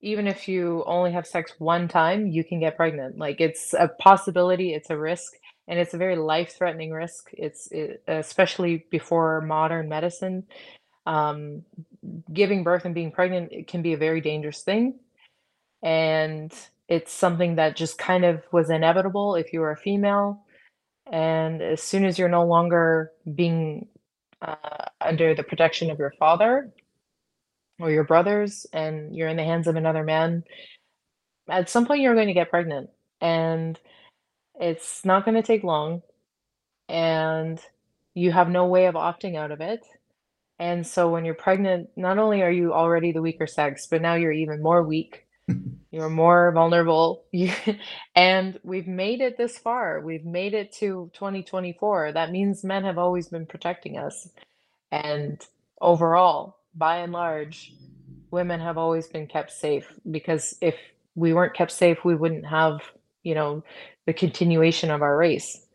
[0.00, 3.18] even if you only have sex one time, you can get pregnant.
[3.18, 5.34] Like it's a possibility, it's a risk,
[5.68, 7.30] and it's a very life-threatening risk.
[7.32, 10.44] It's it, especially before modern medicine.
[11.06, 11.64] Um,
[12.32, 14.98] giving birth and being pregnant it can be a very dangerous thing,
[15.82, 16.52] and
[16.88, 20.41] it's something that just kind of was inevitable if you were a female.
[21.10, 23.88] And as soon as you're no longer being
[24.40, 26.72] uh, under the protection of your father,
[27.82, 30.44] or your brothers and you're in the hands of another man,
[31.48, 32.90] at some point you're going to get pregnant
[33.20, 33.78] and
[34.60, 36.02] it's not going to take long
[36.88, 37.60] and
[38.14, 39.84] you have no way of opting out of it.
[40.58, 44.14] And so when you're pregnant, not only are you already the weaker sex, but now
[44.14, 45.21] you're even more weak.
[45.90, 47.24] You're more vulnerable.
[48.14, 50.00] and we've made it this far.
[50.00, 52.12] We've made it to 2024.
[52.12, 54.28] That means men have always been protecting us.
[54.90, 55.40] And
[55.80, 57.74] overall, by and large,
[58.30, 60.76] women have always been kept safe because if
[61.14, 62.80] we weren't kept safe, we wouldn't have,
[63.22, 63.62] you know,
[64.06, 65.66] the continuation of our race.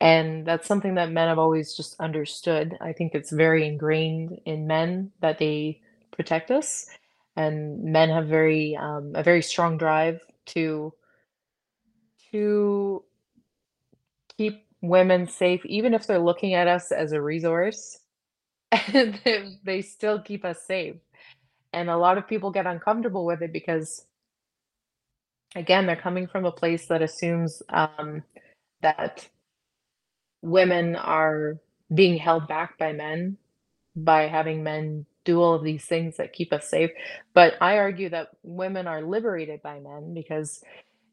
[0.00, 2.76] And that's something that men have always just understood.
[2.80, 5.80] I think it's very ingrained in men that they
[6.12, 6.86] protect us,
[7.36, 10.92] and men have very um, a very strong drive to
[12.32, 13.04] to
[14.36, 17.98] keep women safe, even if they're looking at us as a resource.
[19.64, 20.96] they, still keep us safe.
[21.72, 24.06] And a lot of people get uncomfortable with it because,
[25.54, 28.22] again, they're coming from a place that assumes um,
[28.82, 29.28] that
[30.42, 31.58] women are
[31.94, 33.36] being held back by men
[33.94, 36.92] by having men do all of these things that keep us safe.
[37.34, 40.62] But I argue that women are liberated by men because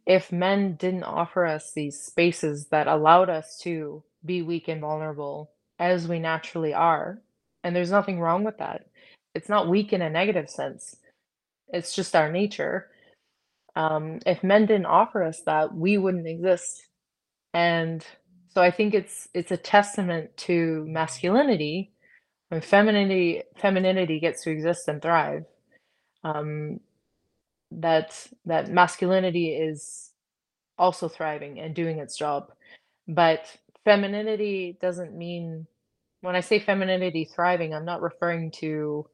[0.07, 5.51] if men didn't offer us these spaces that allowed us to be weak and vulnerable
[5.79, 7.21] as we naturally are,
[7.63, 8.85] and there's nothing wrong with that.
[9.35, 10.97] It's not weak in a negative sense.
[11.69, 12.89] It's just our nature.
[13.75, 16.87] Um, if men didn't offer us that, we wouldn't exist.
[17.53, 18.05] And
[18.49, 21.92] so I think it's it's a testament to masculinity
[22.53, 25.45] when femininity femininity gets to exist and thrive.
[26.23, 26.81] Um,
[27.71, 30.11] that that masculinity is
[30.77, 32.51] also thriving and doing its job.
[33.07, 33.47] But
[33.85, 35.65] femininity doesn't mean
[36.21, 39.07] when I say femininity thriving, I'm not referring to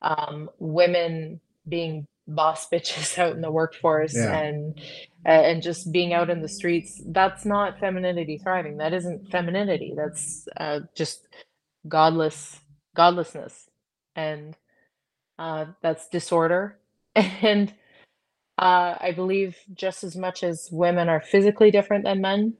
[0.00, 4.38] um, women being boss bitches out in the workforce Yeah.
[4.38, 4.80] and
[5.24, 7.02] and just being out in the streets.
[7.08, 8.78] That's not femininity thriving.
[8.78, 9.94] That isn't femininity.
[9.96, 11.26] That's uh, just
[11.88, 12.60] godless
[12.98, 13.70] godlessness,
[14.16, 14.56] and
[15.38, 16.78] uh, that's disorder.
[17.42, 17.72] And
[18.58, 22.54] uh, I believe just as much as women are physically different than men,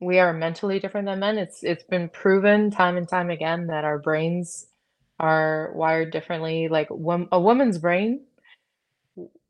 [0.00, 1.38] we are mentally different than men.
[1.38, 4.66] It's it's been proven time and time again that our brains
[5.20, 6.68] are wired differently.
[6.68, 8.22] Like wom- a woman's brain,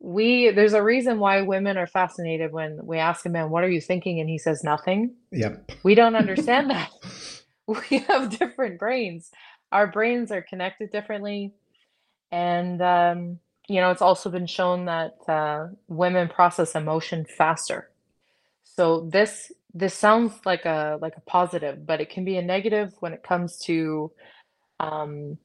[0.01, 3.71] we there's a reason why women are fascinated when we ask a man, "What are
[3.71, 5.15] you thinking?" and he says nothing.
[5.33, 5.73] Yep.
[5.85, 6.91] We don't understand that.
[7.69, 9.31] We have different brains.
[9.71, 11.53] Our brains are connected differently,
[12.33, 13.39] and um,
[13.69, 17.91] you know, it's also been shown that uh, women process emotion faster.
[18.65, 22.95] So this this sounds like a like a positive, but it can be a negative
[23.01, 24.11] when it comes to
[24.81, 25.37] um,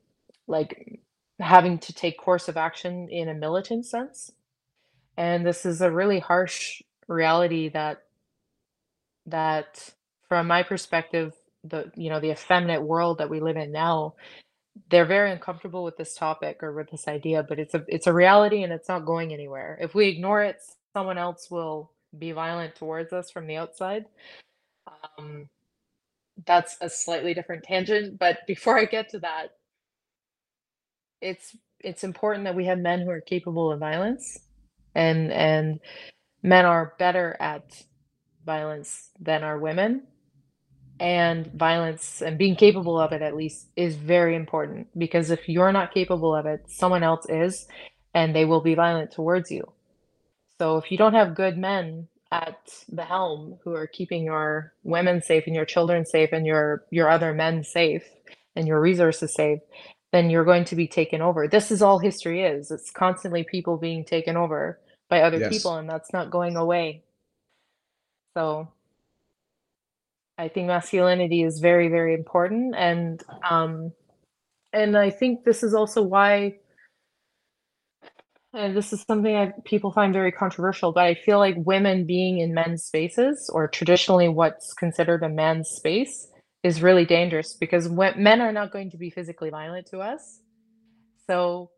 [0.48, 1.02] like
[1.40, 4.32] having to take course of action in a militant sense.
[5.18, 8.04] And this is a really harsh reality that
[9.26, 9.90] that
[10.30, 11.34] from my perspective,
[11.64, 14.16] the you know the effeminate world that we live in now,
[14.90, 18.14] they're very uncomfortable with this topic or with this idea, but it's a it's a
[18.14, 19.78] reality and it's not going anywhere.
[19.82, 20.58] If we ignore it,
[20.94, 24.06] someone else will be violent towards us from the outside.
[25.20, 25.50] Um,
[26.46, 29.50] that's a slightly different tangent, but before I get to that,
[31.22, 34.40] it's it's important that we have men who are capable of violence
[34.96, 35.80] and and
[36.44, 37.84] men are better at
[38.46, 40.04] violence than are women
[41.00, 45.74] and violence and being capable of it at least is very important because if you're
[45.74, 47.68] not capable of it someone else is
[48.16, 49.72] and they will be violent towards you.
[50.60, 52.58] So if you don't have good men at
[52.90, 57.10] the helm who are keeping your women safe and your children safe and your your
[57.10, 58.06] other men safe
[58.56, 59.60] and your resources safe
[60.14, 61.48] then you're going to be taken over.
[61.48, 62.72] This is all history is.
[62.72, 64.80] It's constantly people being taken over
[65.10, 65.52] by other Yes.
[65.52, 67.04] people and that's not going away.
[68.38, 68.73] So
[70.38, 73.92] I think masculinity is very, very important, and um,
[74.74, 76.56] and I think this is also why,
[78.54, 82.40] and this is something I people find very controversial, but I feel like women being
[82.40, 86.28] in men's spaces, or traditionally what's considered a man's space,
[86.64, 90.40] is really dangerous because when, men are not going to be physically violent to us.
[91.28, 91.72] So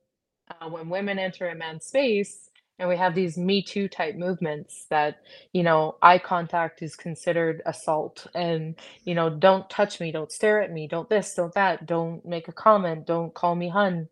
[0.49, 4.85] uh, when women enter a man's space, and we have these Me Too type movements
[4.89, 5.19] that,
[5.53, 10.61] you know, eye contact is considered assault, and you know, don't touch me, don't stare
[10.61, 14.09] at me, don't this, don't that, don't make a comment, don't call me hun.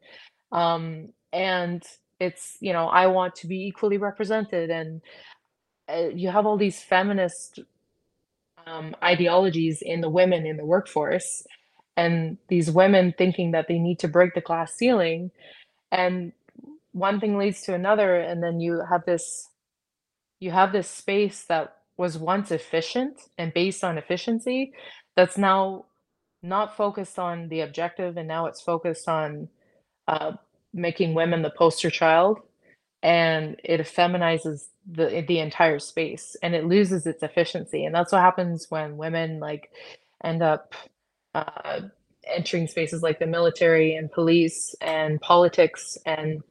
[0.52, 1.84] Um, and
[2.20, 5.02] it's, you know, I want to be equally represented, and
[5.90, 7.60] uh, you have all these feminist
[8.66, 11.46] um, ideologies in the women in the workforce,
[11.98, 15.32] and these women thinking that they need to break the glass ceiling,
[15.92, 16.32] and
[16.94, 19.50] one thing leads to another, and then you have this
[20.42, 24.74] you have this space that was once efficient and based on efficiency
[25.16, 25.86] that's now
[26.44, 29.50] not focused on the objective, and now it's focused on
[30.08, 30.34] uh,
[30.74, 32.40] making women the poster child,
[33.04, 38.22] and it feminizes the the entire space, and it loses its efficiency, and that's what
[38.22, 39.72] happens when women like
[40.24, 40.76] end up
[41.36, 41.82] uh,
[42.28, 46.44] entering spaces like the military and police and politics and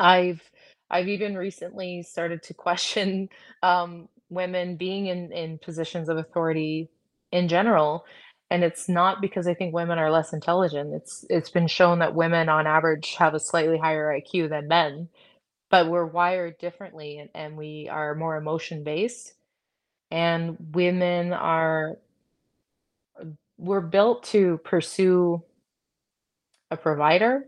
[0.00, 0.42] I've
[0.90, 3.30] I've even recently started to question
[3.64, 6.90] um, women being in in positions of authority
[7.32, 8.06] in general,
[8.50, 10.94] and it's not because I think women are less intelligent.
[10.94, 15.10] It's it's been shown that women on average have a slightly higher IQ than men,
[15.70, 19.34] but we're wired differently and, and we are more emotion based.
[20.12, 21.98] And women are
[23.58, 25.42] we're built to pursue
[26.70, 27.44] a provider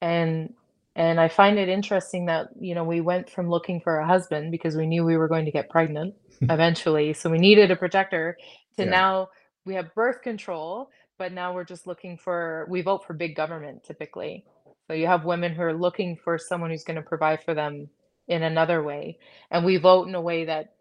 [0.00, 0.54] And
[0.96, 4.50] and I find it interesting that, you know, we went from looking for a husband
[4.50, 8.38] because we knew we were going to get pregnant eventually, so we needed a protector,
[8.78, 8.90] to Yeah.
[8.90, 9.28] now
[9.66, 13.84] we have birth control, but now we're just looking for we vote for big government
[13.84, 14.46] typically.
[14.88, 17.88] So you have women who are looking for someone who's gonna provide for them
[18.28, 19.18] in another way,
[19.50, 20.74] and we vote in a way that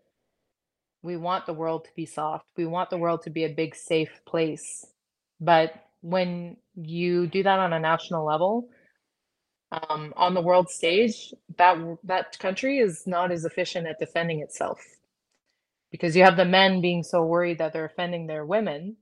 [1.04, 2.46] we want the world to be soft.
[2.58, 4.86] We want the world to be a big safe place.
[5.42, 8.70] But when you do that on a national level,
[9.72, 14.80] um, on the world stage, that that country is not as efficient at defending itself
[15.92, 18.98] because you have the men being so worried that they're offending their women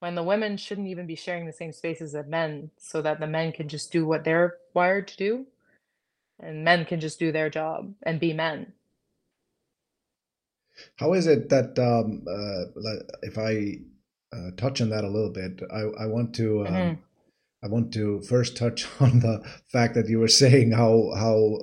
[0.00, 3.26] when the women shouldn't even be sharing the same spaces as men so that the
[3.26, 5.46] men can just do what they're wired to do.
[6.40, 8.72] and men can just do their job and be men.
[10.96, 12.66] How is it that um, uh,
[13.22, 13.80] if I
[14.36, 17.09] uh, touch on that a little bit, I, I want to um, mm-hmm.
[17.62, 19.42] I want to first touch on the
[19.72, 21.58] fact that you were saying how how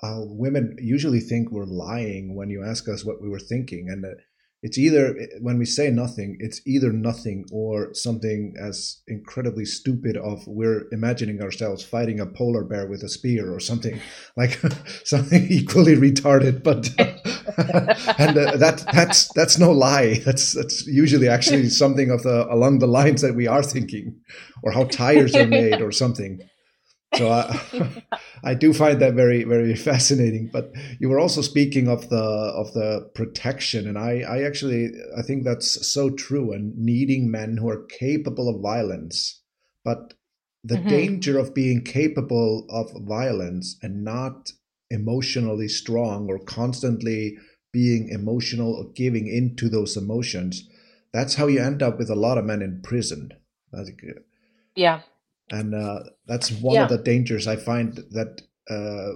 [0.00, 4.04] how women usually think we're lying when you ask us what we were thinking, and
[4.04, 4.08] uh,
[4.62, 10.16] it's either eh, when we say nothing it's either nothing or something as incredibly stupid
[10.16, 14.00] of we're imagining ourselves fighting a polar bear with a spear or something
[14.36, 14.60] like
[15.04, 17.12] something equally retarded but uh,
[18.18, 22.78] and uh, that that's that's no lie that's that's usually actually something of the along
[22.78, 24.14] the lines that we are thinking
[24.62, 26.40] or how tires are made or something
[27.14, 28.02] so I,
[28.44, 30.50] I do find that very very fascinating.
[30.52, 35.22] But you were also speaking of the of the protection, and I I actually I
[35.22, 36.52] think that's so true.
[36.52, 39.42] And needing men who are capable of violence,
[39.84, 40.14] but
[40.64, 40.88] the mm-hmm.
[40.88, 44.52] danger of being capable of violence and not
[44.92, 47.36] emotionally strong or constantly
[47.72, 50.68] being emotional or giving into those emotions
[51.12, 53.30] that's how you end up with a lot of men in prison
[54.74, 55.00] yeah
[55.50, 56.84] and uh, that's one yeah.
[56.84, 58.40] of the dangers I find that
[58.70, 59.12] uh,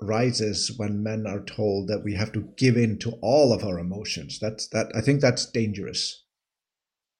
[0.00, 3.78] rises when men are told that we have to give in to all of our
[3.78, 4.38] emotions.
[4.40, 4.90] That's that.
[4.94, 6.24] I think that's dangerous.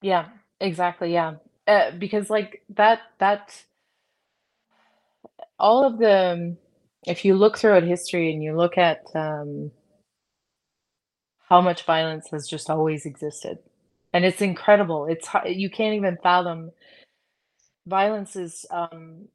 [0.01, 0.29] Yeah,
[0.59, 1.13] exactly.
[1.13, 1.35] Yeah,
[1.67, 3.01] uh, because like that.
[3.19, 3.65] That
[5.59, 6.57] all of the.
[7.07, 9.71] If you look throughout history and you look at um,
[11.49, 13.59] how much violence has just always existed,
[14.13, 15.07] and it's incredible.
[15.07, 16.73] It's you can't even fathom.
[17.87, 19.29] Violence is um,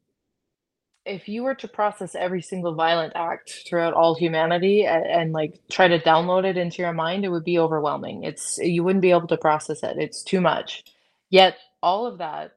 [1.06, 5.58] if you were to process every single violent act throughout all humanity and, and, like
[5.70, 8.24] try to download it into your mind it would be overwhelming.
[8.24, 9.96] It's you wouldn't be able to process it.
[9.98, 10.84] It's too much.
[11.30, 12.52] Yet all of that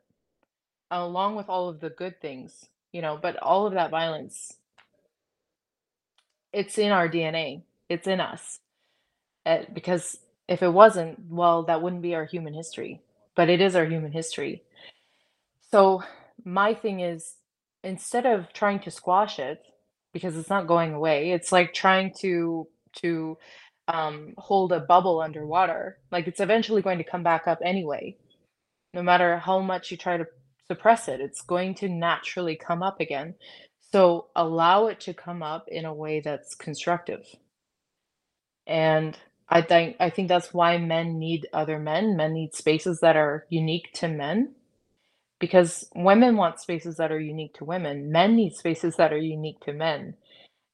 [0.91, 4.53] along with all of the good things you know but all of that violence
[6.55, 8.59] it's in our dna it's in us
[9.45, 13.01] uh, because if it wasn't well that wouldn't be our human history
[13.35, 14.63] but it is our human history
[15.71, 16.03] so
[16.45, 17.35] my thing is
[17.83, 19.63] instead of trying to squash it
[20.13, 23.37] because it's not going away, it's like trying to to
[23.89, 25.97] um, hold a bubble underwater.
[26.11, 28.17] Like it's eventually going to come back up anyway.
[28.93, 30.25] No matter how much you try to
[30.67, 33.35] suppress it, it's going to naturally come up again.
[33.91, 37.25] So allow it to come up in a way that's constructive.
[38.67, 39.17] And
[39.49, 42.17] I think I think that's why men need other men.
[42.17, 44.55] Men need spaces that are unique to men
[45.39, 48.11] because women want spaces that are unique to women.
[48.11, 50.15] Men need spaces that are unique to men.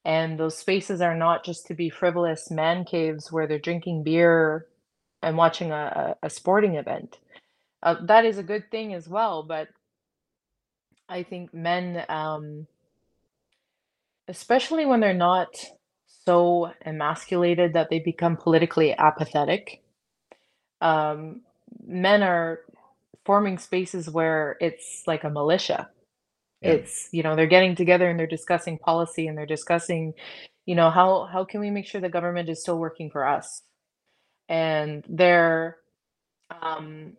[0.05, 4.67] And those spaces are not just to be frivolous man caves where they're drinking beer
[5.21, 7.19] and watching a, a, sporting event.
[7.83, 9.67] Uh, that is a good thing as well, but
[11.09, 12.67] I think men, um,
[14.27, 15.55] especially when they're not
[16.25, 19.81] so emasculated that they become politically apathetic,
[20.81, 21.41] um,
[21.85, 22.59] men are
[23.25, 25.89] forming spaces where it's like a militia.
[26.61, 26.71] Yeah.
[26.71, 30.13] It's, you know, they're getting together and they're discussing policy and they're discussing,
[30.65, 33.63] you know, how how can we make sure the government is still working for us?
[34.47, 35.77] And they're
[36.61, 37.13] um,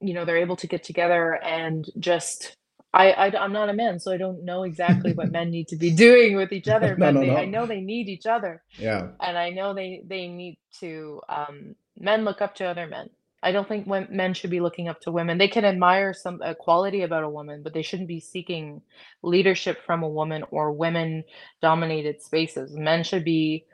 [0.00, 2.56] you know, they're able to get together and just
[2.98, 5.76] I, I am not a man, so I don't know exactly what men need to
[5.76, 7.36] be doing with each other, but no, no, they, no.
[7.36, 8.62] I know they need each other.
[8.76, 9.08] Yeah.
[9.20, 13.10] And I know they they need to um, men look up to other men.
[13.42, 15.38] I don't think men should be looking up to women.
[15.38, 18.82] They can admire some quality about a woman, but they shouldn't be seeking
[19.22, 21.24] leadership from a woman or women
[21.62, 22.74] dominated spaces.
[22.74, 23.64] Men should be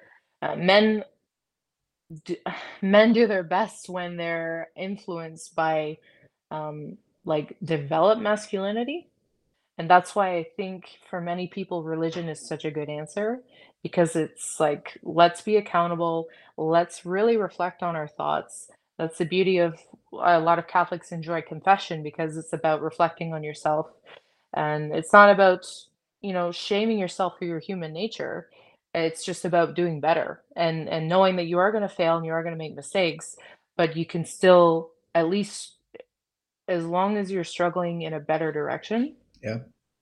[0.42, 1.04] uh, men
[2.26, 2.36] do,
[2.82, 5.98] men do their best when they're influenced by
[6.50, 9.08] um, like developed masculinity.
[9.78, 13.40] And that's why I think for many people religion is such a good answer
[13.82, 18.68] because it's like let's be accountable, let's really reflect on our thoughts
[18.98, 19.78] that's the beauty of
[20.12, 23.88] a lot of Catholics enjoy confession because it's about reflecting on yourself.
[24.52, 25.66] And it's not about,
[26.20, 28.48] you know, shaming yourself for your human nature.
[28.94, 32.24] It's just about doing better and and knowing that you are going to fail and
[32.24, 33.36] you are going to make mistakes,
[33.76, 35.72] but you can still at least
[36.68, 39.58] as long as you're struggling in a better direction, yeah.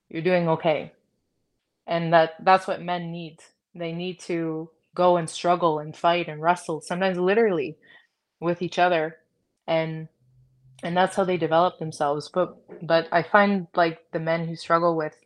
[0.08, 0.92] You're doing okay.
[1.86, 3.38] And that that's what men need.
[3.74, 7.76] They need to go and struggle and fight and wrestle, sometimes literally
[8.40, 9.16] with each other
[9.66, 10.08] and
[10.82, 14.96] and that's how they develop themselves but but i find like the men who struggle
[14.96, 15.16] with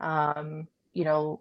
[0.00, 1.40] um you know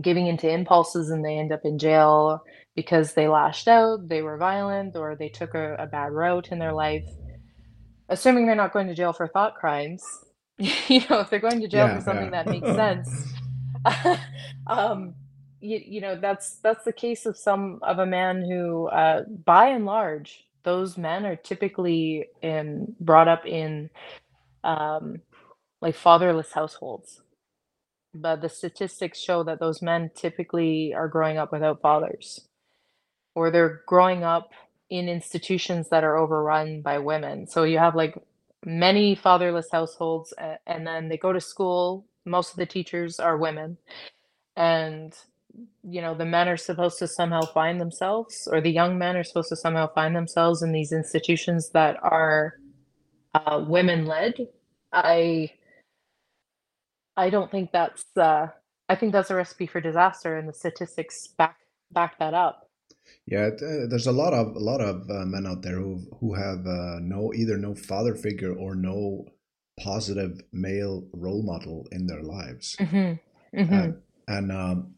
[0.00, 4.36] giving into impulses and they end up in jail because they lashed out they were
[4.36, 7.08] violent or they took a, a bad route in their life
[8.10, 10.04] assuming they're not going to jail for thought crimes
[10.88, 12.44] you know if they're going to jail yeah, for something yeah.
[12.44, 13.34] that makes sense
[14.66, 15.14] um,
[15.60, 19.68] you, you know, that's that's the case of some of a man who, uh, by
[19.68, 23.90] and large, those men are typically in brought up in
[24.62, 25.16] um,
[25.80, 27.22] like fatherless households.
[28.14, 32.46] But the statistics show that those men typically are growing up without fathers,
[33.34, 34.50] or they're growing up
[34.90, 37.46] in institutions that are overrun by women.
[37.46, 38.16] So you have like
[38.64, 40.34] many fatherless households,
[40.66, 42.06] and then they go to school.
[42.24, 43.78] Most of the teachers are women,
[44.56, 45.14] and
[45.82, 49.24] you know the men are supposed to somehow find themselves, or the young men are
[49.24, 52.54] supposed to somehow find themselves in these institutions that are
[53.34, 54.48] uh, women led.
[54.92, 55.50] I
[57.16, 58.48] I don't think that's uh,
[58.88, 61.56] I think that's a recipe for disaster, and the statistics back
[61.92, 62.68] back that up.
[63.26, 66.02] Yeah, it, uh, there's a lot of a lot of uh, men out there who
[66.20, 69.26] who have uh, no either no father figure or no
[69.80, 73.12] positive male role model in their lives, hmm
[73.54, 74.94] hmm and and um,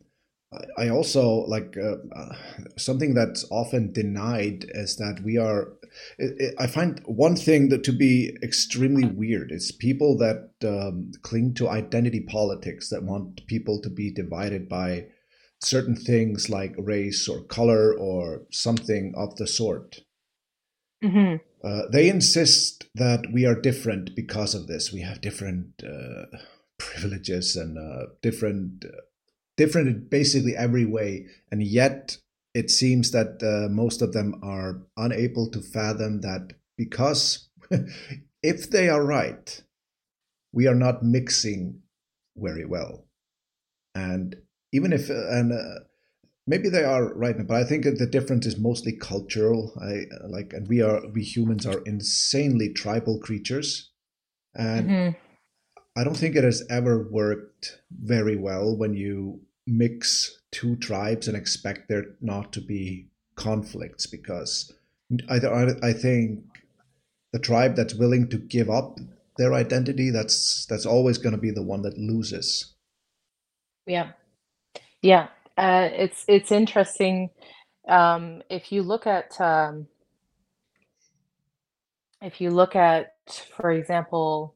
[0.53, 2.35] I I also like uh, uh,
[2.77, 5.73] something that's often denied is that we are.
[6.19, 11.13] It, it, I find one thing that to be extremely weird is people that um,
[11.23, 15.07] cling to identity politics that want people to be divided by
[15.61, 20.01] certain things like race or color or something of the sort.
[21.03, 24.93] hmm Uh, they insist that we are different because of this.
[24.93, 26.27] We have different uh,
[26.79, 28.85] privileges and uh, different,
[29.57, 32.19] different in basically every way, and yet
[32.55, 37.49] it seems that uh, most of them are unable to fathom that because
[38.43, 39.63] if they are right,
[40.53, 41.83] we are not mixing
[42.37, 43.07] very well,
[43.95, 44.37] and
[44.77, 45.81] even if and uh,
[46.47, 49.73] maybe they are right now, but i think the difference is mostly cultural.
[49.81, 49.93] I
[50.37, 53.91] like and we are we humans are insanely tribal creatures.
[54.55, 55.09] And hmm
[55.99, 61.37] i don't think it has ever worked very well when you mix two tribes and
[61.37, 64.73] expect there not to be conflicts because
[65.31, 66.45] i, I I think
[67.33, 68.99] the tribe that's willing to give up
[69.37, 72.75] their identity that's that's always going to be the one that loses.
[73.87, 74.13] Yeah,
[75.07, 75.29] yeah.
[75.59, 77.31] Uh, it's it's interesting.
[77.89, 79.89] Um, if you look at um,
[82.23, 83.15] if you look at,
[83.57, 84.55] for example,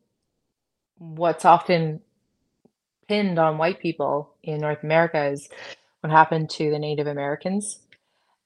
[0.99, 2.01] what's often
[3.09, 5.49] pinned on white people in North America is
[6.01, 7.81] what happened to the Native Americans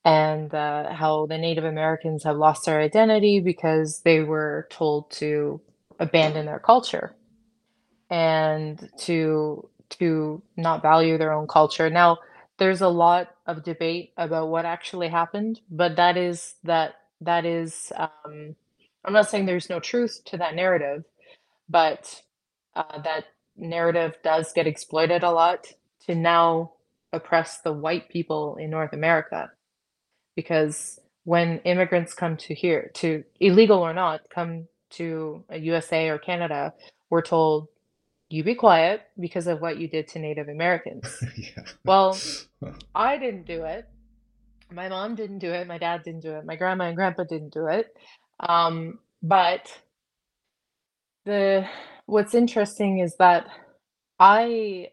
[0.05, 5.61] and uh, how the Native Americans have lost their identity because they were told to
[6.01, 7.17] abandon their culture
[8.11, 9.69] and to
[9.99, 11.91] to not value their own culture.
[11.91, 12.19] Now,
[12.59, 17.93] there's a lot of debate about what actually happened, but that is that that is
[17.97, 18.57] um,
[19.05, 21.05] I'm not saying there's no truth to that narrative,
[21.69, 22.23] but
[22.77, 23.27] uh, that
[23.57, 25.67] narrative does get exploited a lot
[26.07, 26.73] to now
[27.13, 29.51] oppress the white people in North America
[30.37, 36.75] because when immigrants come to here, to illegal or not, come to USA or Canada,
[37.11, 37.69] we're told,
[38.31, 41.23] you be quiet because of what you did to Native Americans.
[41.37, 42.19] yeah Well,
[42.95, 43.89] I didn't do it.
[44.73, 45.67] My mom didn't do it.
[45.67, 46.45] My dad didn't do it.
[46.45, 47.95] My grandma and grandpa didn't do it.
[48.41, 49.71] Um, but
[51.25, 51.67] the
[52.07, 53.47] what's interesting is that
[54.19, 54.89] I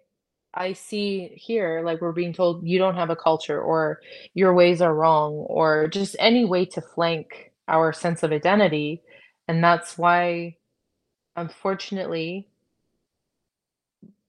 [0.53, 4.01] I see here, like we're being told you don't have a culture or
[4.33, 9.01] your ways are wrong or just any way to flank our sense of identity.
[9.47, 10.57] And that's why,
[11.37, 12.49] unfortunately,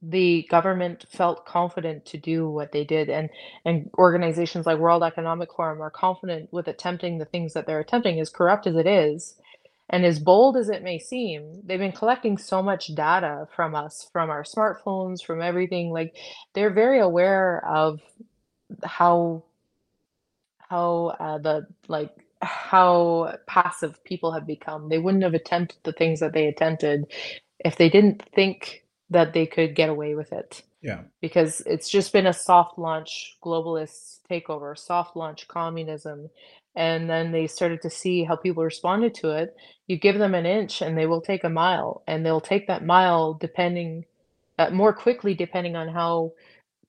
[0.02, 3.30] the government felt confident to do what they did and
[3.66, 8.20] and organizations like World Economic Forum are confident with attempting the things that they're attempting,
[8.20, 9.36] as corrupt as it is,
[9.90, 14.08] and as bold as it may seem, they've been collecting so much data from us,
[14.12, 15.90] from our smartphones, from everything.
[15.90, 16.16] Like
[16.54, 18.00] they're very aware of
[18.84, 19.44] how
[20.58, 22.10] how uh, the like
[22.42, 24.88] how passive people have become.
[24.88, 27.06] They wouldn't have attempted the things that they attempted
[27.64, 28.81] if they didn't think
[29.12, 33.36] that they could get away with it yeah because it's just been a soft launch
[33.42, 36.30] globalist takeover, soft launch communism.
[36.74, 39.56] And then they started to see how people responded to it.
[39.86, 42.84] You give them an inch and they will take a mile, and they'll take that
[42.84, 44.06] mile depending
[44.58, 46.32] uh, more quickly depending on how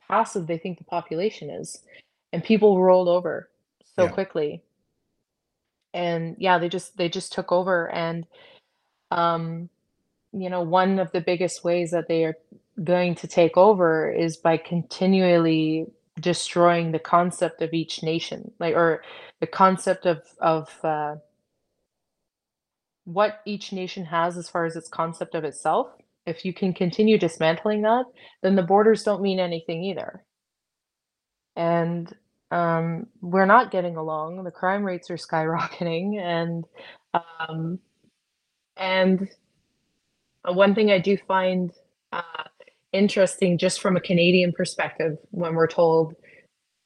[0.08, 1.82] passive they think the population is.
[2.32, 3.50] And people rolled over
[3.96, 4.64] so yeah quickly.
[5.94, 8.26] And yeah, they just they just took over and
[9.12, 9.70] um
[10.34, 12.38] you know, one of the biggest ways that they are
[12.84, 15.86] going to take over is by continually
[16.20, 19.04] destroying the concept of each nation, like or
[19.42, 21.16] the concept of of uh,
[23.06, 25.88] what each nation has as far as its concept of itself.
[26.26, 28.06] if you can continue dismantling that,
[28.42, 30.24] then the borders don't mean anything either.
[31.56, 32.14] And
[32.52, 34.44] um, we're not getting along.
[34.44, 36.66] The crime rates are skyrocketing, and
[37.14, 37.80] um,
[38.78, 39.28] and
[40.52, 41.72] one thing I do find
[42.12, 42.22] uh,
[42.92, 46.16] interesting, just from a Canadian perspective, when we're told,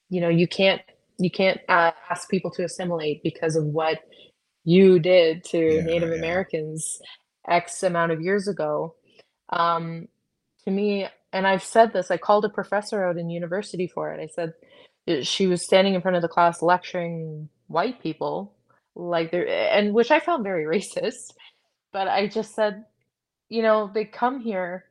[0.10, 0.82] you know, you can't
[1.20, 4.00] you can't uh, ask people to assimilate because of what
[4.66, 6.16] you did to Yeah, Native yeah.
[6.16, 7.00] Americans
[7.50, 8.96] X amount of years ago.
[9.52, 10.08] Um,
[10.66, 14.22] to me, and I've said this, I called a professor out in university for it.
[14.22, 14.54] I said
[15.08, 18.56] uh, she was standing in front of the class lecturing white people,
[18.96, 21.34] like they're, and which I found very racist.
[21.94, 22.86] But I just said,
[23.50, 24.86] you know, they come here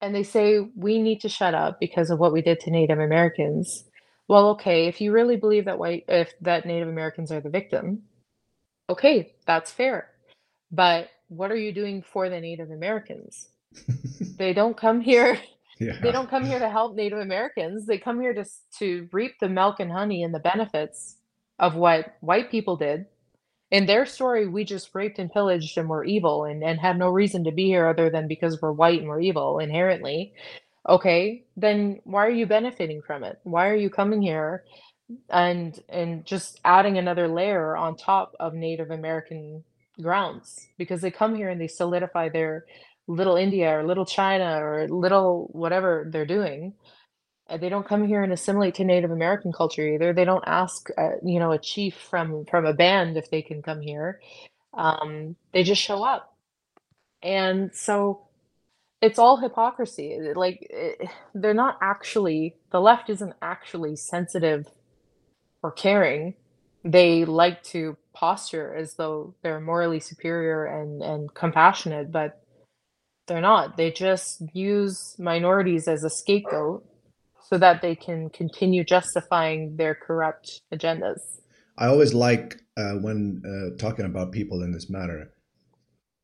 [0.00, 2.98] and they say we need to shut up because of what we did to Native
[3.00, 3.84] Americans.
[4.28, 8.04] Well, okay, if you really believe that white, if that Native Americans are the victim,
[8.90, 10.08] okay, that's fair.
[10.72, 13.48] But what are you doing for the Native Americans?
[14.38, 15.38] They don't come here
[15.80, 15.94] Yeah.
[16.02, 17.86] they don't come here to help Native Americans.
[17.86, 18.44] They come here to
[18.80, 21.16] to reap the milk and honey and the benefits
[21.58, 23.06] of what white people did.
[23.70, 27.08] In their story, we just raped and pillaged and were evil and, and had no
[27.08, 30.34] reason to be here other than because we're white and we're evil inherently.
[30.88, 33.38] Okay, then why are you benefiting from it?
[33.44, 34.64] Why are you coming here
[35.30, 39.64] and and just adding another layer on top of Native American
[40.00, 42.64] grounds because they come here and they solidify their
[43.06, 46.74] little India or little China or little whatever they're doing.
[47.50, 50.12] Uh, they don't come here and assimilate to Native American culture either.
[50.14, 53.62] They don't ask, uh, you know, a chief from from a band if they can
[53.62, 54.20] come here.
[54.74, 56.34] Um, they just show up,
[57.22, 58.28] and so
[59.02, 60.18] it's all hypocrisy.
[60.34, 64.66] Like it, they're not actually the left isn't actually sensitive
[65.62, 66.34] or caring,
[66.84, 72.42] they like to posture as though they're morally superior and and compassionate, but
[73.26, 73.76] they're not.
[73.76, 76.84] They just use minorities as a scapegoat
[77.50, 81.40] so that they can continue justifying their corrupt agendas.
[81.76, 85.32] I always like uh, when uh, talking about people in this matter.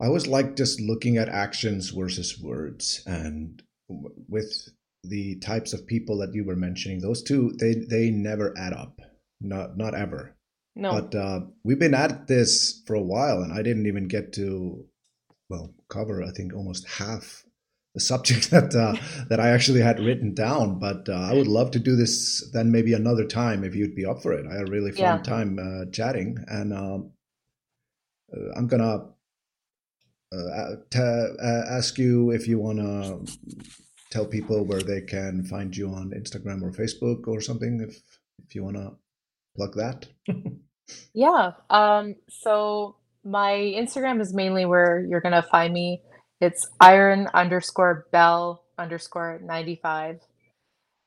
[0.01, 4.69] I always like just looking at actions versus words, and w- with
[5.03, 9.01] the types of people that you were mentioning, those two they they never add up,
[9.41, 10.37] not not ever.
[10.75, 10.91] No.
[10.93, 14.85] But uh, we've been at this for a while, and I didn't even get to
[15.49, 17.45] well cover I think almost half
[17.97, 18.95] the subject that uh,
[19.31, 20.79] that I actually had written down.
[20.79, 24.07] But uh, I would love to do this then maybe another time if you'd be
[24.07, 24.47] up for it.
[24.51, 25.23] I had a really fun Yeah.
[25.35, 27.11] time uh, chatting, and um,
[28.33, 28.95] uh, I'm gonna
[30.33, 33.21] uh, t- uh, ask you if you wanna
[34.11, 37.81] tell people where they can find you on Instagram or Facebook or something.
[37.81, 37.97] If
[38.45, 38.93] if you wanna
[39.57, 40.07] plug that.
[41.15, 41.51] Yeah.
[41.69, 42.95] Um, so
[43.25, 43.51] my
[43.83, 46.01] Instagram is mainly where you're gonna find me.
[46.41, 50.21] It's iron underscore bell underscore 95.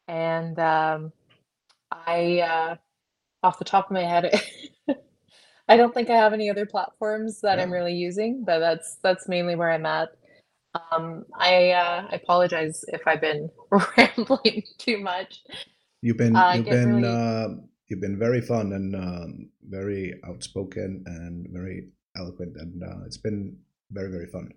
[0.08, 1.12] And um,
[1.92, 2.76] I, uh,
[3.44, 4.42] off the top of my head,
[5.70, 9.28] I don't think I have any other platforms that I'm really using, but that's that's
[9.28, 10.10] mainly where I'm at.
[10.74, 13.52] Um, I uh, I apologize if I've been
[13.98, 15.44] rambling too much.
[16.02, 17.48] you've been Uh, you've been really, uh,
[17.88, 23.56] you've been very fun and um, very outspoken and very eloquent, and uh, it's been
[23.92, 24.50] very very fun.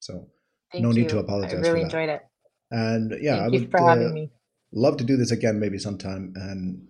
[0.00, 0.28] So
[0.74, 1.54] no thank need to apologize.
[1.54, 2.22] I really enjoyed it.
[2.70, 4.30] And yeah, I Thank you would for having uh, me.
[4.72, 6.32] love to do this again maybe sometime.
[6.36, 6.88] And